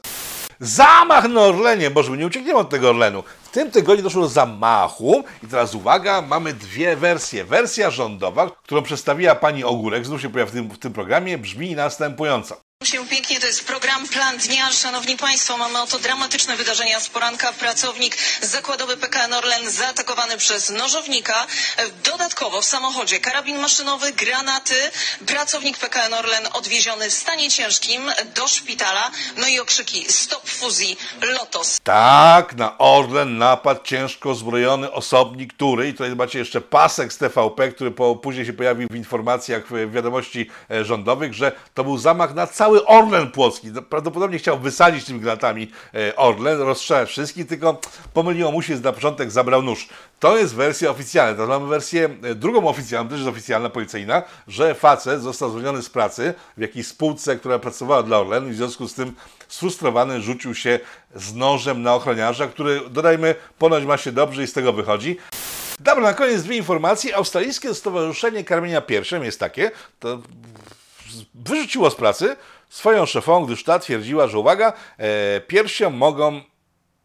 Zamach 0.60 1.28
na 1.28 1.40
Orlenie, 1.40 1.90
bo 1.90 2.02
my 2.10 2.16
nie 2.16 2.26
uciekniemy 2.26 2.58
od 2.58 2.70
tego 2.70 2.90
Orlenu. 2.90 3.22
W 3.42 3.50
tym 3.50 3.70
tygodniu 3.70 4.04
doszło 4.04 4.22
do 4.22 4.28
zamachu 4.28 5.24
i 5.42 5.46
teraz 5.46 5.74
uwaga, 5.74 6.22
mamy 6.22 6.54
dwie 6.54 6.96
wersje. 6.96 7.44
Wersja 7.44 7.90
rządowa, 7.90 8.50
którą 8.50 8.82
przedstawiła 8.82 9.34
pani 9.34 9.64
Ogórek, 9.64 10.06
znów 10.06 10.22
się 10.22 10.30
pojawia 10.30 10.50
w 10.50 10.54
tym, 10.54 10.68
w 10.68 10.78
tym 10.78 10.92
programie, 10.92 11.38
brzmi 11.38 11.74
następująco. 11.74 12.56
Się 12.84 13.06
pięknie, 13.06 13.40
to 13.40 13.46
jest 13.46 13.64
program 13.64 14.08
Plan 14.08 14.36
Dnia. 14.38 14.70
Szanowni 14.70 15.16
Państwo, 15.16 15.56
mamy 15.56 15.82
oto 15.82 15.98
dramatyczne 15.98 16.56
wydarzenia 16.56 17.00
z 17.00 17.08
poranka. 17.08 17.52
Pracownik 17.52 18.16
zakładowy 18.42 18.96
PKN 18.96 19.32
Orlen 19.32 19.70
zaatakowany 19.70 20.36
przez 20.36 20.70
nożownika. 20.70 21.46
Dodatkowo 22.04 22.62
w 22.62 22.64
samochodzie 22.64 23.20
karabin 23.20 23.58
maszynowy, 23.58 24.12
granaty. 24.12 24.74
Pracownik 25.26 25.78
PKN 25.78 26.14
Orlen 26.14 26.48
odwieziony 26.52 27.10
w 27.10 27.14
stanie 27.14 27.50
ciężkim 27.50 28.02
do 28.34 28.48
szpitala. 28.48 29.10
No 29.36 29.48
i 29.48 29.60
okrzyki 29.60 30.12
stop 30.12 30.48
fuzji, 30.48 30.96
Lotos. 31.22 31.80
Tak, 31.84 32.54
na 32.54 32.78
Orlen 32.78 33.38
napadł 33.38 33.80
ciężko 33.84 34.34
zbrojony 34.34 34.92
osobnik, 34.92 35.52
który, 35.52 35.88
i 35.88 35.92
tutaj 35.92 36.16
macie 36.16 36.38
jeszcze 36.38 36.60
pasek 36.60 37.12
z 37.12 37.18
TVP, 37.18 37.68
który 37.68 37.90
po, 37.90 38.16
później 38.16 38.46
się 38.46 38.52
pojawił 38.52 38.88
w 38.90 38.96
informacjach, 38.96 39.66
w 39.66 39.92
wiadomości 39.92 40.50
e, 40.70 40.84
rządowych, 40.84 41.34
że 41.34 41.52
to 41.74 41.84
był 41.84 41.98
zamach 41.98 42.34
na 42.34 42.46
cały 42.46 42.71
Orlen 42.86 43.30
Płocki. 43.30 43.68
No, 43.72 43.82
Prawdopodobnie 43.82 44.38
chciał 44.38 44.58
wysadzić 44.58 45.04
tymi 45.04 45.20
granatami 45.20 45.70
e, 45.94 46.16
Orlen, 46.16 46.60
rozstrzelać 46.60 47.08
wszystkich, 47.08 47.46
tylko 47.46 47.80
pomyliło 48.14 48.52
mu 48.52 48.62
się, 48.62 48.76
na 48.76 48.92
początek 48.92 49.30
zabrał 49.30 49.62
nóż. 49.62 49.88
To 50.20 50.38
jest 50.38 50.54
wersja 50.54 50.90
oficjalna. 50.90 51.34
Teraz 51.34 51.48
mamy 51.48 51.66
wersję 51.66 52.08
e, 52.22 52.34
drugą 52.34 52.68
oficjalną, 52.68 53.10
też 53.10 53.18
jest 53.18 53.30
oficjalna, 53.30 53.70
policyjna, 53.70 54.22
że 54.48 54.74
facet 54.74 55.22
został 55.22 55.50
zwolniony 55.50 55.82
z 55.82 55.90
pracy 55.90 56.34
w 56.56 56.60
jakiejś 56.60 56.86
spółce, 56.86 57.36
która 57.36 57.58
pracowała 57.58 58.02
dla 58.02 58.18
Orlenu 58.18 58.48
i 58.48 58.52
w 58.52 58.56
związku 58.56 58.88
z 58.88 58.94
tym 58.94 59.14
sfrustrowany 59.48 60.20
rzucił 60.20 60.54
się 60.54 60.80
z 61.14 61.34
nożem 61.34 61.82
na 61.82 61.94
ochroniarza, 61.94 62.46
który, 62.46 62.80
dodajmy, 62.90 63.34
ponoć 63.58 63.84
ma 63.84 63.96
się 63.96 64.12
dobrze 64.12 64.42
i 64.42 64.46
z 64.46 64.52
tego 64.52 64.72
wychodzi. 64.72 65.16
Dobra, 65.80 66.02
na 66.02 66.14
koniec 66.14 66.42
dwie 66.42 66.56
informacje. 66.56 67.16
Australijskie 67.16 67.74
Stowarzyszenie 67.74 68.44
Karmienia 68.44 68.80
Piersią 68.80 69.22
jest 69.22 69.40
takie, 69.40 69.70
to 70.00 70.18
wyrzuciło 71.34 71.90
z 71.90 71.94
pracy 71.94 72.36
swoją 72.68 73.06
szefą, 73.06 73.46
gdyż 73.46 73.64
ta 73.64 73.78
twierdziła, 73.78 74.28
że 74.28 74.38
uwaga, 74.38 74.72
e, 74.98 75.40
piersią 75.40 75.90
mogą 75.90 76.40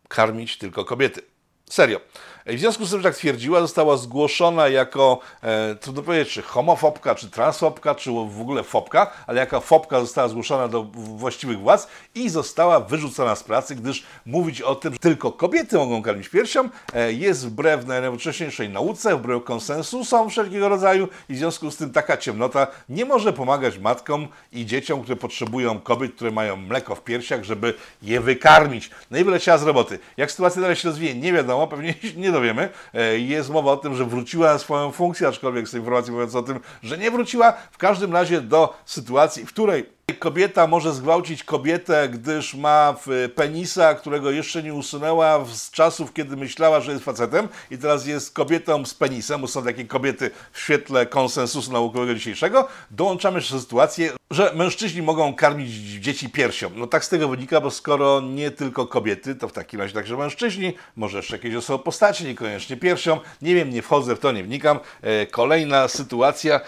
karmić 0.07 0.57
tylko 0.57 0.85
kobiety. 0.85 1.21
Serio. 1.69 1.99
W 2.47 2.59
związku 2.59 2.85
z 2.85 2.89
tym, 2.89 2.99
że 2.99 3.03
tak 3.03 3.15
twierdziła, 3.15 3.61
została 3.61 3.97
zgłoszona 3.97 4.67
jako, 4.67 5.19
e, 5.43 5.75
trudno 5.75 6.01
powiedzieć, 6.01 6.33
czy 6.33 6.41
homofobka, 6.41 7.15
czy 7.15 7.29
transfobka, 7.29 7.95
czy 7.95 8.11
w 8.11 8.41
ogóle 8.41 8.63
fobka, 8.63 9.11
ale 9.27 9.39
jako 9.39 9.61
fobka 9.61 9.99
została 9.99 10.27
zgłoszona 10.27 10.67
do 10.67 10.83
właściwych 10.93 11.59
władz 11.59 11.87
i 12.15 12.29
została 12.29 12.79
wyrzucona 12.79 13.35
z 13.35 13.43
pracy, 13.43 13.75
gdyż 13.75 14.03
mówić 14.25 14.61
o 14.61 14.75
tym, 14.75 14.93
że 14.93 14.99
tylko 14.99 15.31
kobiety 15.31 15.77
mogą 15.77 16.01
karmić 16.01 16.29
piersią, 16.29 16.69
e, 16.93 17.13
jest 17.13 17.47
wbrew 17.47 17.85
najnowocześniejszej 17.85 18.69
nauce, 18.69 19.17
wbrew 19.17 19.43
konsensusom 19.43 20.29
wszelkiego 20.29 20.69
rodzaju 20.69 21.07
i 21.29 21.33
w 21.33 21.37
związku 21.37 21.71
z 21.71 21.77
tym 21.77 21.91
taka 21.93 22.17
ciemnota 22.17 22.67
nie 22.89 23.05
może 23.05 23.33
pomagać 23.33 23.77
matkom 23.77 24.27
i 24.53 24.65
dzieciom, 24.65 25.01
które 25.01 25.15
potrzebują 25.15 25.79
kobiet, 25.79 26.15
które 26.15 26.31
mają 26.31 26.55
mleko 26.55 26.95
w 26.95 27.03
piersiach, 27.03 27.43
żeby 27.43 27.73
je 28.01 28.21
wykarmić. 28.21 28.89
No 29.11 29.17
i 29.17 29.23
wyleciała 29.23 29.57
z 29.57 29.63
roboty. 29.63 29.99
Jak 30.17 30.31
sytuacja 30.31 30.61
dalej 30.61 30.75
się 30.75 30.89
rozwinie, 30.89 31.15
nie 31.15 31.33
wiadomo, 31.33 31.67
pewnie 31.67 31.93
nie 32.17 32.36
dowiemy. 32.37 32.69
E, 32.93 33.19
Jest 33.19 33.49
mowa 33.49 33.71
o 33.71 33.77
tym, 33.77 33.95
że 33.95 34.05
wróciła 34.05 34.53
na 34.53 34.59
swoją 34.59 34.91
funkcję, 34.91 35.27
aczkolwiek 35.27 35.67
z 35.67 35.71
tej 35.71 35.79
informacji 35.79 36.11
mówiąc 36.13 36.35
o 36.35 36.43
tym, 36.43 36.59
że 36.83 36.97
nie 36.97 37.11
wróciła. 37.11 37.51
W 37.71 37.77
każdym 37.77 38.13
razie 38.13 38.41
do 38.41 38.77
sytuacji, 38.85 39.45
w 39.45 39.49
której 39.49 39.96
Kobieta 40.19 40.67
może 40.67 40.93
zgwałcić 40.93 41.43
kobietę, 41.43 42.09
gdyż 42.09 42.53
ma 42.53 42.95
w 43.05 43.29
penisa, 43.35 43.95
którego 43.95 44.31
jeszcze 44.31 44.63
nie 44.63 44.73
usunęła 44.73 45.45
z 45.45 45.71
czasów, 45.71 46.13
kiedy 46.13 46.37
myślała, 46.37 46.81
że 46.81 46.91
jest 46.91 47.03
facetem 47.03 47.47
i 47.71 47.77
teraz 47.77 48.05
jest 48.05 48.33
kobietą 48.33 48.85
z 48.85 48.93
penisem, 48.93 49.41
bo 49.41 49.47
są 49.47 49.63
takie 49.63 49.85
kobiety 49.85 50.31
w 50.51 50.59
świetle 50.59 51.05
konsensusu 51.05 51.71
naukowego 51.71 52.15
dzisiejszego. 52.15 52.67
Dołączamy 52.91 53.37
jeszcze 53.37 53.59
sytuację, 53.59 54.11
że 54.31 54.51
mężczyźni 54.55 55.01
mogą 55.01 55.35
karmić 55.35 55.69
dzieci 56.01 56.29
piersią. 56.29 56.69
No 56.75 56.87
tak 56.87 57.05
z 57.05 57.09
tego 57.09 57.27
wynika, 57.27 57.61
bo 57.61 57.71
skoro 57.71 58.21
nie 58.21 58.51
tylko 58.51 58.87
kobiety, 58.87 59.35
to 59.35 59.47
w 59.47 59.53
takim 59.53 59.81
razie 59.81 59.93
także 59.93 60.17
mężczyźni, 60.17 60.73
może 60.95 61.17
jeszcze 61.17 61.35
jakieś 61.35 61.55
osoby 61.55 61.83
postaci, 61.83 62.25
niekoniecznie 62.25 62.77
piersią. 62.77 63.19
Nie 63.41 63.55
wiem, 63.55 63.69
nie 63.69 63.81
wchodzę 63.81 64.15
w 64.15 64.19
to, 64.19 64.31
nie 64.31 64.43
wnikam. 64.43 64.79
E, 65.01 65.25
Kolejna 65.25 65.87
sytuacja 65.87 66.61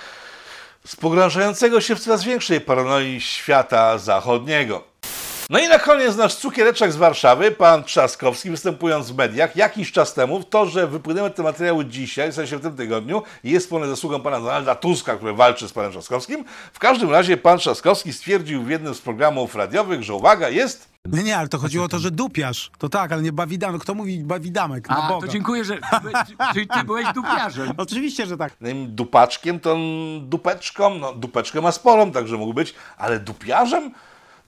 z 0.89 0.95
pogrążającego 0.95 1.81
się 1.81 1.95
w 1.95 1.99
coraz 1.99 2.23
większej 2.23 2.61
paranoi 2.61 3.21
świata 3.21 3.97
zachodniego. 3.97 4.83
No 5.49 5.59
i 5.59 5.67
na 5.67 5.79
koniec 5.79 6.15
nasz 6.15 6.35
cukiereczek 6.35 6.91
z 6.91 6.95
Warszawy, 6.95 7.51
pan 7.51 7.83
Trzaskowski, 7.83 8.49
występując 8.49 9.11
w 9.11 9.17
mediach 9.17 9.55
jakiś 9.55 9.91
czas 9.91 10.13
temu, 10.13 10.43
to, 10.43 10.65
że 10.65 10.87
wypłynęły 10.87 11.31
te 11.31 11.43
materiały 11.43 11.85
dzisiaj, 11.85 12.31
w 12.31 12.35
sensie 12.35 12.57
w 12.57 12.61
tym 12.61 12.75
tygodniu, 12.75 13.23
jest 13.43 13.65
wspólne 13.65 13.87
zasługą 13.87 14.21
pana 14.21 14.39
Donalda 14.39 14.75
Tuska, 14.75 15.15
który 15.15 15.33
walczy 15.33 15.67
z 15.67 15.73
panem 15.73 15.91
Trzaskowskim. 15.91 16.45
W 16.73 16.79
każdym 16.79 17.09
razie 17.09 17.37
pan 17.37 17.57
Trzaskowski 17.57 18.13
stwierdził 18.13 18.63
w 18.63 18.69
jednym 18.69 18.95
z 18.95 19.01
programów 19.01 19.55
radiowych, 19.55 20.03
że 20.03 20.13
uwaga, 20.13 20.49
jest 20.49 20.89
Nie, 21.05 21.23
nie, 21.23 21.37
ale 21.37 21.47
to 21.47 21.57
chodziło 21.57 21.85
o 21.85 21.87
to, 21.87 21.99
że 21.99 22.11
dupiasz. 22.11 22.71
To 22.77 22.89
tak, 22.89 23.11
ale 23.11 23.21
nie 23.21 23.31
bawidamek. 23.31 23.81
Kto 23.81 23.93
mówi 23.93 24.23
bawidamek? 24.23 24.89
Na 24.89 24.97
A, 25.03 25.09
Boga. 25.09 25.27
to 25.27 25.33
dziękuję, 25.33 25.65
że 25.65 25.77
czyli 26.53 26.67
ty 26.67 26.83
byłeś 26.83 27.05
dupiarzem. 27.13 27.71
Oczywiście, 27.77 28.25
że 28.25 28.37
tak. 28.37 28.53
dupaczkiem, 28.87 29.59
to 29.59 29.77
dupeczką, 30.21 30.95
no 30.95 31.13
dupeczkę 31.13 31.61
ma 31.61 31.71
sporą, 31.71 32.11
także 32.11 32.37
mógł 32.37 32.53
być, 32.53 32.75
ale 32.97 33.19
dupiarzem? 33.19 33.91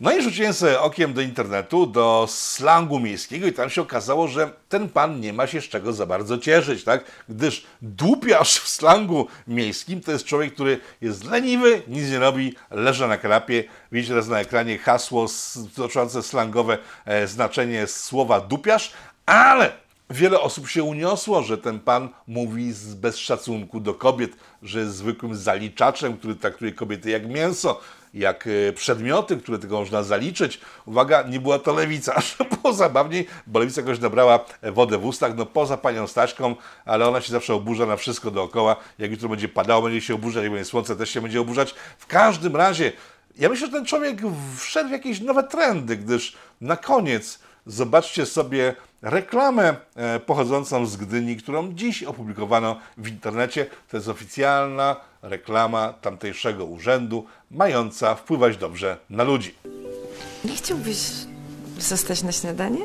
No 0.02 0.12
i 0.12 0.22
rzuciłem 0.24 0.54
sobie 0.54 0.80
okiem 0.80 1.14
do 1.14 1.22
internetu, 1.22 1.86
do 1.86 2.26
slangu 2.30 3.00
miejskiego 3.00 3.48
i 3.48 3.54
tam 3.54 3.70
się 3.70 3.82
okazało, 3.82 4.28
że 4.28 4.52
ten 4.70 4.90
pan 4.90 5.20
nie 5.20 5.34
ma 5.34 5.48
się 5.48 5.62
z 5.62 5.64
czego 5.64 5.94
za 5.94 6.06
bardzo 6.06 6.38
cieszyć, 6.38 6.84
tak? 6.84 7.04
Gdyż 7.30 7.66
dupiarz 7.82 8.60
w 8.60 8.70
slangu 8.70 9.28
miejskim 9.48 10.02
to 10.02 10.12
jest 10.12 10.26
człowiek, 10.26 10.54
który 10.54 10.80
jest 11.02 11.24
leniwy, 11.24 11.82
nic 11.88 12.10
nie 12.10 12.20
robi, 12.20 12.56
leży 12.72 13.08
na 13.08 13.18
kanapie. 13.18 13.64
Widzicie 13.92 14.14
teraz 14.14 14.28
na 14.28 14.40
ekranie 14.40 14.78
hasło 14.78 15.28
dotyczące 15.78 16.24
slangowe 16.24 16.78
e, 17.06 17.28
znaczenie 17.28 17.88
słowa 17.88 18.40
dupiarz, 18.40 18.92
ale 19.26 19.72
Wiele 20.12 20.40
osób 20.40 20.70
się 20.70 20.84
uniosło, 20.84 21.44
że 21.44 21.58
ten 21.58 21.80
pan 21.80 22.10
mówi 22.28 22.74
z, 22.74 22.94
bez 22.94 23.18
szacunku 23.18 23.80
do 23.80 23.94
kobiet, 23.94 24.32
że 24.64 24.80
jest 24.80 24.96
zwykłym 24.96 25.36
zaliczaczem, 25.36 26.18
który 26.18 26.36
traktuje 26.36 26.72
kobiety 26.72 27.10
jak 27.10 27.28
mięso, 27.28 27.82
jak 28.14 28.48
e, 28.48 28.74
przedmioty, 28.74 29.38
które 29.38 29.60
tylko 29.60 29.80
można 29.80 30.04
zaliczyć. 30.04 30.60
Uwaga, 30.86 31.24
nie 31.24 31.40
była 31.40 31.60
to 31.60 31.74
lewica, 31.74 32.16
aż 32.16 32.38
było 32.62 32.74
zabawniej, 32.74 33.28
bo 33.48 33.60
lewica 33.60 33.82
jakoś 33.82 34.00
nabrała 34.00 34.46
e, 34.62 34.72
wodę 34.72 34.98
w 34.98 35.06
ustach, 35.06 35.36
no 35.36 35.46
poza 35.46 35.78
panią 35.78 36.08
Staśką, 36.08 36.56
ale 36.86 37.08
ona 37.08 37.22
się 37.22 37.32
zawsze 37.32 37.54
oburza 37.54 37.86
na 37.86 37.98
wszystko 37.98 38.32
dookoła. 38.32 38.76
Jak 39.00 39.12
jutro 39.12 39.30
będzie 39.30 39.50
padało, 39.50 39.82
będzie 39.82 40.02
się 40.02 40.16
oburzać, 40.16 40.44
jak 40.44 40.52
będzie 40.52 40.66
słońce, 40.66 40.96
też 40.96 41.10
się 41.10 41.22
będzie 41.22 41.42
oburzać. 41.42 41.76
W 41.98 42.08
każdym 42.08 42.56
razie, 42.56 42.92
ja 43.38 43.50
myślę, 43.50 43.68
że 43.68 43.74
ten 43.74 43.86
człowiek 43.86 44.22
wszedł 44.58 44.90
w 44.90 44.92
jakieś 44.92 45.22
nowe 45.22 45.44
trendy, 45.44 45.98
gdyż 45.98 46.36
na 46.62 46.78
koniec 46.78 47.40
zobaczcie 47.66 48.26
sobie 48.26 48.76
reklamę 49.02 49.76
e, 49.96 50.20
pochodzącą 50.20 50.86
z 50.86 50.96
Gdyni, 50.98 51.38
którą 51.38 51.74
dziś 51.74 52.04
opublikowano 52.04 52.80
w 52.98 53.08
internecie. 53.08 53.66
To 53.90 53.98
jest 53.98 54.08
oficjalna 54.08 54.96
reklama 55.22 55.94
tamtejszego 55.94 56.66
urzędu, 56.66 57.26
mająca 57.52 58.16
wpływać 58.16 58.58
dobrze 58.58 58.98
na 59.10 59.24
ludzi. 59.24 59.56
Nie 60.46 60.56
chciałbyś 60.56 60.98
zostać 61.80 62.24
na 62.24 62.32
śniadanie? 62.32 62.82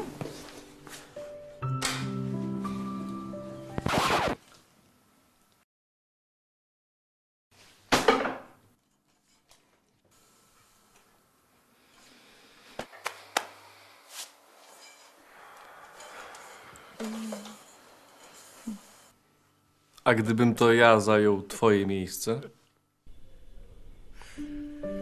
A 20.06 20.14
gdybym 20.14 20.54
to 20.54 20.72
ja 20.72 21.00
zajął 21.00 21.42
twoje 21.42 21.86
miejsce? 21.86 22.40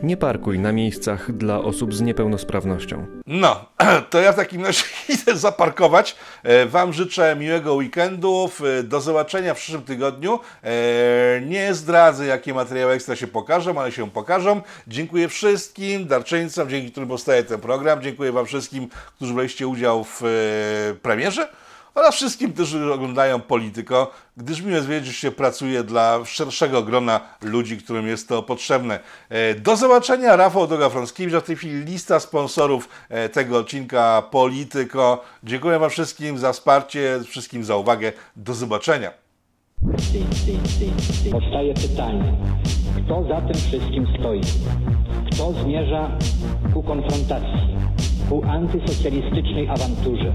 Nie 0.02 0.16
parkuj 0.16 0.58
na 0.58 0.72
miejscach 0.72 1.32
dla 1.32 1.58
osób 1.58 1.94
z 1.94 2.00
niepełnosprawnością. 2.00 3.06
No, 3.26 3.68
to 4.10 4.20
ja 4.20 4.32
w 4.32 4.36
takim 4.36 4.64
razie 4.64 4.82
idę 5.22 5.36
zaparkować. 5.36 6.16
E, 6.42 6.66
Wam 6.66 6.92
życzę 6.92 7.36
miłego 7.36 7.74
weekendu. 7.74 8.50
Do 8.84 9.00
zobaczenia 9.00 9.54
w 9.54 9.56
przyszłym 9.56 9.82
tygodniu. 9.82 10.38
E, 10.62 11.40
Nie 11.40 11.74
zdradzę, 11.74 12.26
jakie 12.26 12.54
materiały 12.54 12.92
ekstra 12.92 13.16
się 13.16 13.26
pokażą, 13.26 13.80
ale 13.80 13.92
się 13.92 14.10
pokażą. 14.10 14.62
Dziękuję 14.88 15.28
wszystkim 15.28 16.06
darczyńcom, 16.06 16.68
dzięki 16.68 16.90
którym 16.90 17.08
powstaje 17.08 17.44
ten 17.44 17.60
program. 17.60 18.02
Dziękuję 18.02 18.32
Wam 18.32 18.46
wszystkim, 18.46 18.88
którzy 19.16 19.34
braliście 19.34 19.68
udział 19.68 20.04
w 20.04 20.22
e, 20.22 20.94
premierze 20.94 21.48
oraz 21.94 22.14
wszystkim, 22.14 22.52
którzy 22.52 22.92
oglądają 22.92 23.40
Polityko, 23.40 24.11
gdyż 24.37 24.62
miło 24.62 24.76
jest 24.76 25.07
się 25.12 25.30
pracuje 25.30 25.83
dla 25.83 26.24
szerszego 26.24 26.83
grona 26.83 27.20
ludzi, 27.42 27.78
którym 27.78 28.07
jest 28.07 28.28
to 28.28 28.42
potrzebne. 28.42 29.00
E, 29.28 29.54
Do 29.54 29.76
zobaczenia, 29.76 30.37
Rafał 30.37 30.66
Doga-Frąckiewicz, 30.66 31.37
a 31.37 31.40
w 31.40 31.44
tej 31.44 31.57
chwili 31.57 31.85
lista 31.85 32.20
sponsorów 32.20 32.88
e, 33.09 33.28
tego 33.28 33.59
odcinka 33.59 34.22
Polityko. 34.30 35.24
Dziękuję 35.44 35.78
Wam 35.78 35.90
wszystkim 35.90 36.38
za 36.38 36.52
wsparcie, 36.52 37.20
wszystkim 37.26 37.64
za 37.64 37.76
uwagę. 37.76 38.12
Do 38.37 38.54
zobaczenia. 38.54 39.11
Powstaje 41.33 41.74
pytanie, 41.74 42.37
kto 42.96 43.24
za 43.28 43.40
tym 43.40 43.54
wszystkim 43.54 44.07
stoi? 44.20 44.40
Kto 45.33 45.52
zmierza 45.52 46.18
ku 46.74 46.83
konfrontacji, 46.83 47.76
ku 48.28 48.42
antysocjalistycznej 48.44 49.68
awanturze? 49.68 50.35